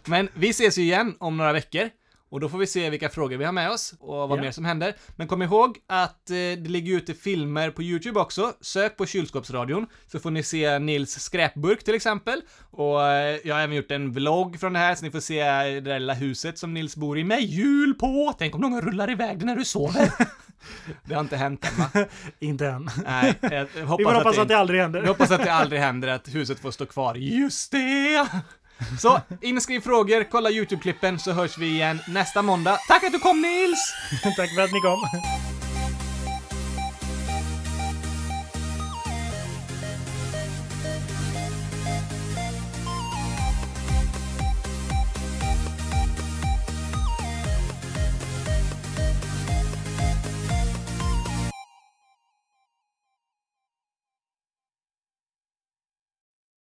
Men 0.05 0.29
vi 0.33 0.49
ses 0.49 0.77
ju 0.77 0.81
igen 0.81 1.15
om 1.19 1.37
några 1.37 1.53
veckor. 1.53 1.89
Och 2.35 2.41
då 2.41 2.49
får 2.49 2.57
vi 2.57 2.67
se 2.67 2.89
vilka 2.89 3.09
frågor 3.09 3.37
vi 3.37 3.45
har 3.45 3.51
med 3.51 3.71
oss 3.71 3.93
och 3.99 4.29
vad 4.29 4.39
Ja. 4.39 4.41
mer 4.43 4.51
som 4.51 4.65
händer. 4.65 4.93
Men 5.15 5.27
kom 5.27 5.41
ihåg 5.41 5.77
att 5.87 6.29
eh, 6.29 6.35
det 6.35 6.69
ligger 6.69 6.93
ute 6.97 7.13
filmer 7.13 7.69
på 7.71 7.83
YouTube 7.83 8.19
också. 8.19 8.53
Sök 8.61 8.97
på 8.97 9.05
kylskåpsradion 9.05 9.87
så 10.07 10.19
får 10.19 10.31
ni 10.31 10.43
se 10.43 10.79
Nils 10.79 11.19
skräpburk 11.19 11.83
till 11.83 11.95
exempel. 11.95 12.41
Och 12.71 13.03
eh, 13.07 13.39
jag 13.43 13.55
har 13.55 13.61
även 13.61 13.75
gjort 13.75 13.91
en 13.91 14.11
vlogg 14.11 14.59
från 14.59 14.73
det 14.73 14.79
här 14.79 14.95
så 14.95 15.05
ni 15.05 15.11
får 15.11 15.19
se 15.19 15.43
det 15.43 15.81
där 15.81 15.99
lilla 15.99 16.13
huset 16.13 16.57
som 16.59 16.73
Nils 16.73 16.95
bor 16.95 17.17
i 17.19 17.23
med 17.23 17.41
hjul 17.41 17.93
på. 17.93 18.33
Tänk 18.39 18.55
om 18.55 18.61
någon 18.61 18.81
rullar 18.81 19.11
iväg 19.11 19.39
det 19.39 19.45
när 19.45 19.55
du 19.55 19.65
sover. 19.65 20.11
det 21.05 21.13
har 21.13 21.21
inte 21.21 21.37
hänt 21.37 21.65
än 21.65 21.77
va? 21.77 22.05
Inte 22.39 22.67
än. 22.67 22.89
Nej, 23.05 23.33
jag 23.41 23.67
Vi 23.75 23.81
hoppas, 23.81 24.03
får 24.05 24.13
hoppas 24.13 24.35
det 24.35 24.41
att 24.41 24.47
det 24.47 24.57
aldrig 24.57 24.81
händer. 24.81 24.99
jag 25.01 25.07
hoppas 25.07 25.31
att 25.31 25.43
det 25.43 25.53
aldrig 25.53 25.81
händer 25.81 26.07
att 26.07 26.35
huset 26.35 26.59
får 26.59 26.71
stå 26.71 26.85
kvar. 26.85 27.15
Just 27.15 27.71
det! 27.71 28.27
Så, 28.99 29.21
in 29.41 29.57
och 29.57 29.63
skriv 29.63 29.81
frågor, 29.81 30.23
kolla 30.31 30.49
YouTube-klippen 30.49 31.19
så 31.19 31.31
hörs 31.31 31.57
vi 31.57 31.67
igen 31.67 31.99
nästa 32.07 32.41
måndag. 32.41 32.79
Tack 32.87 33.03
att 33.03 33.11
du 33.11 33.19
kom 33.19 33.41
Nils! 33.41 33.93
Tack 34.37 34.55
för 34.55 34.61
att 34.61 34.71
ni 34.71 34.81
kom. 34.81 34.99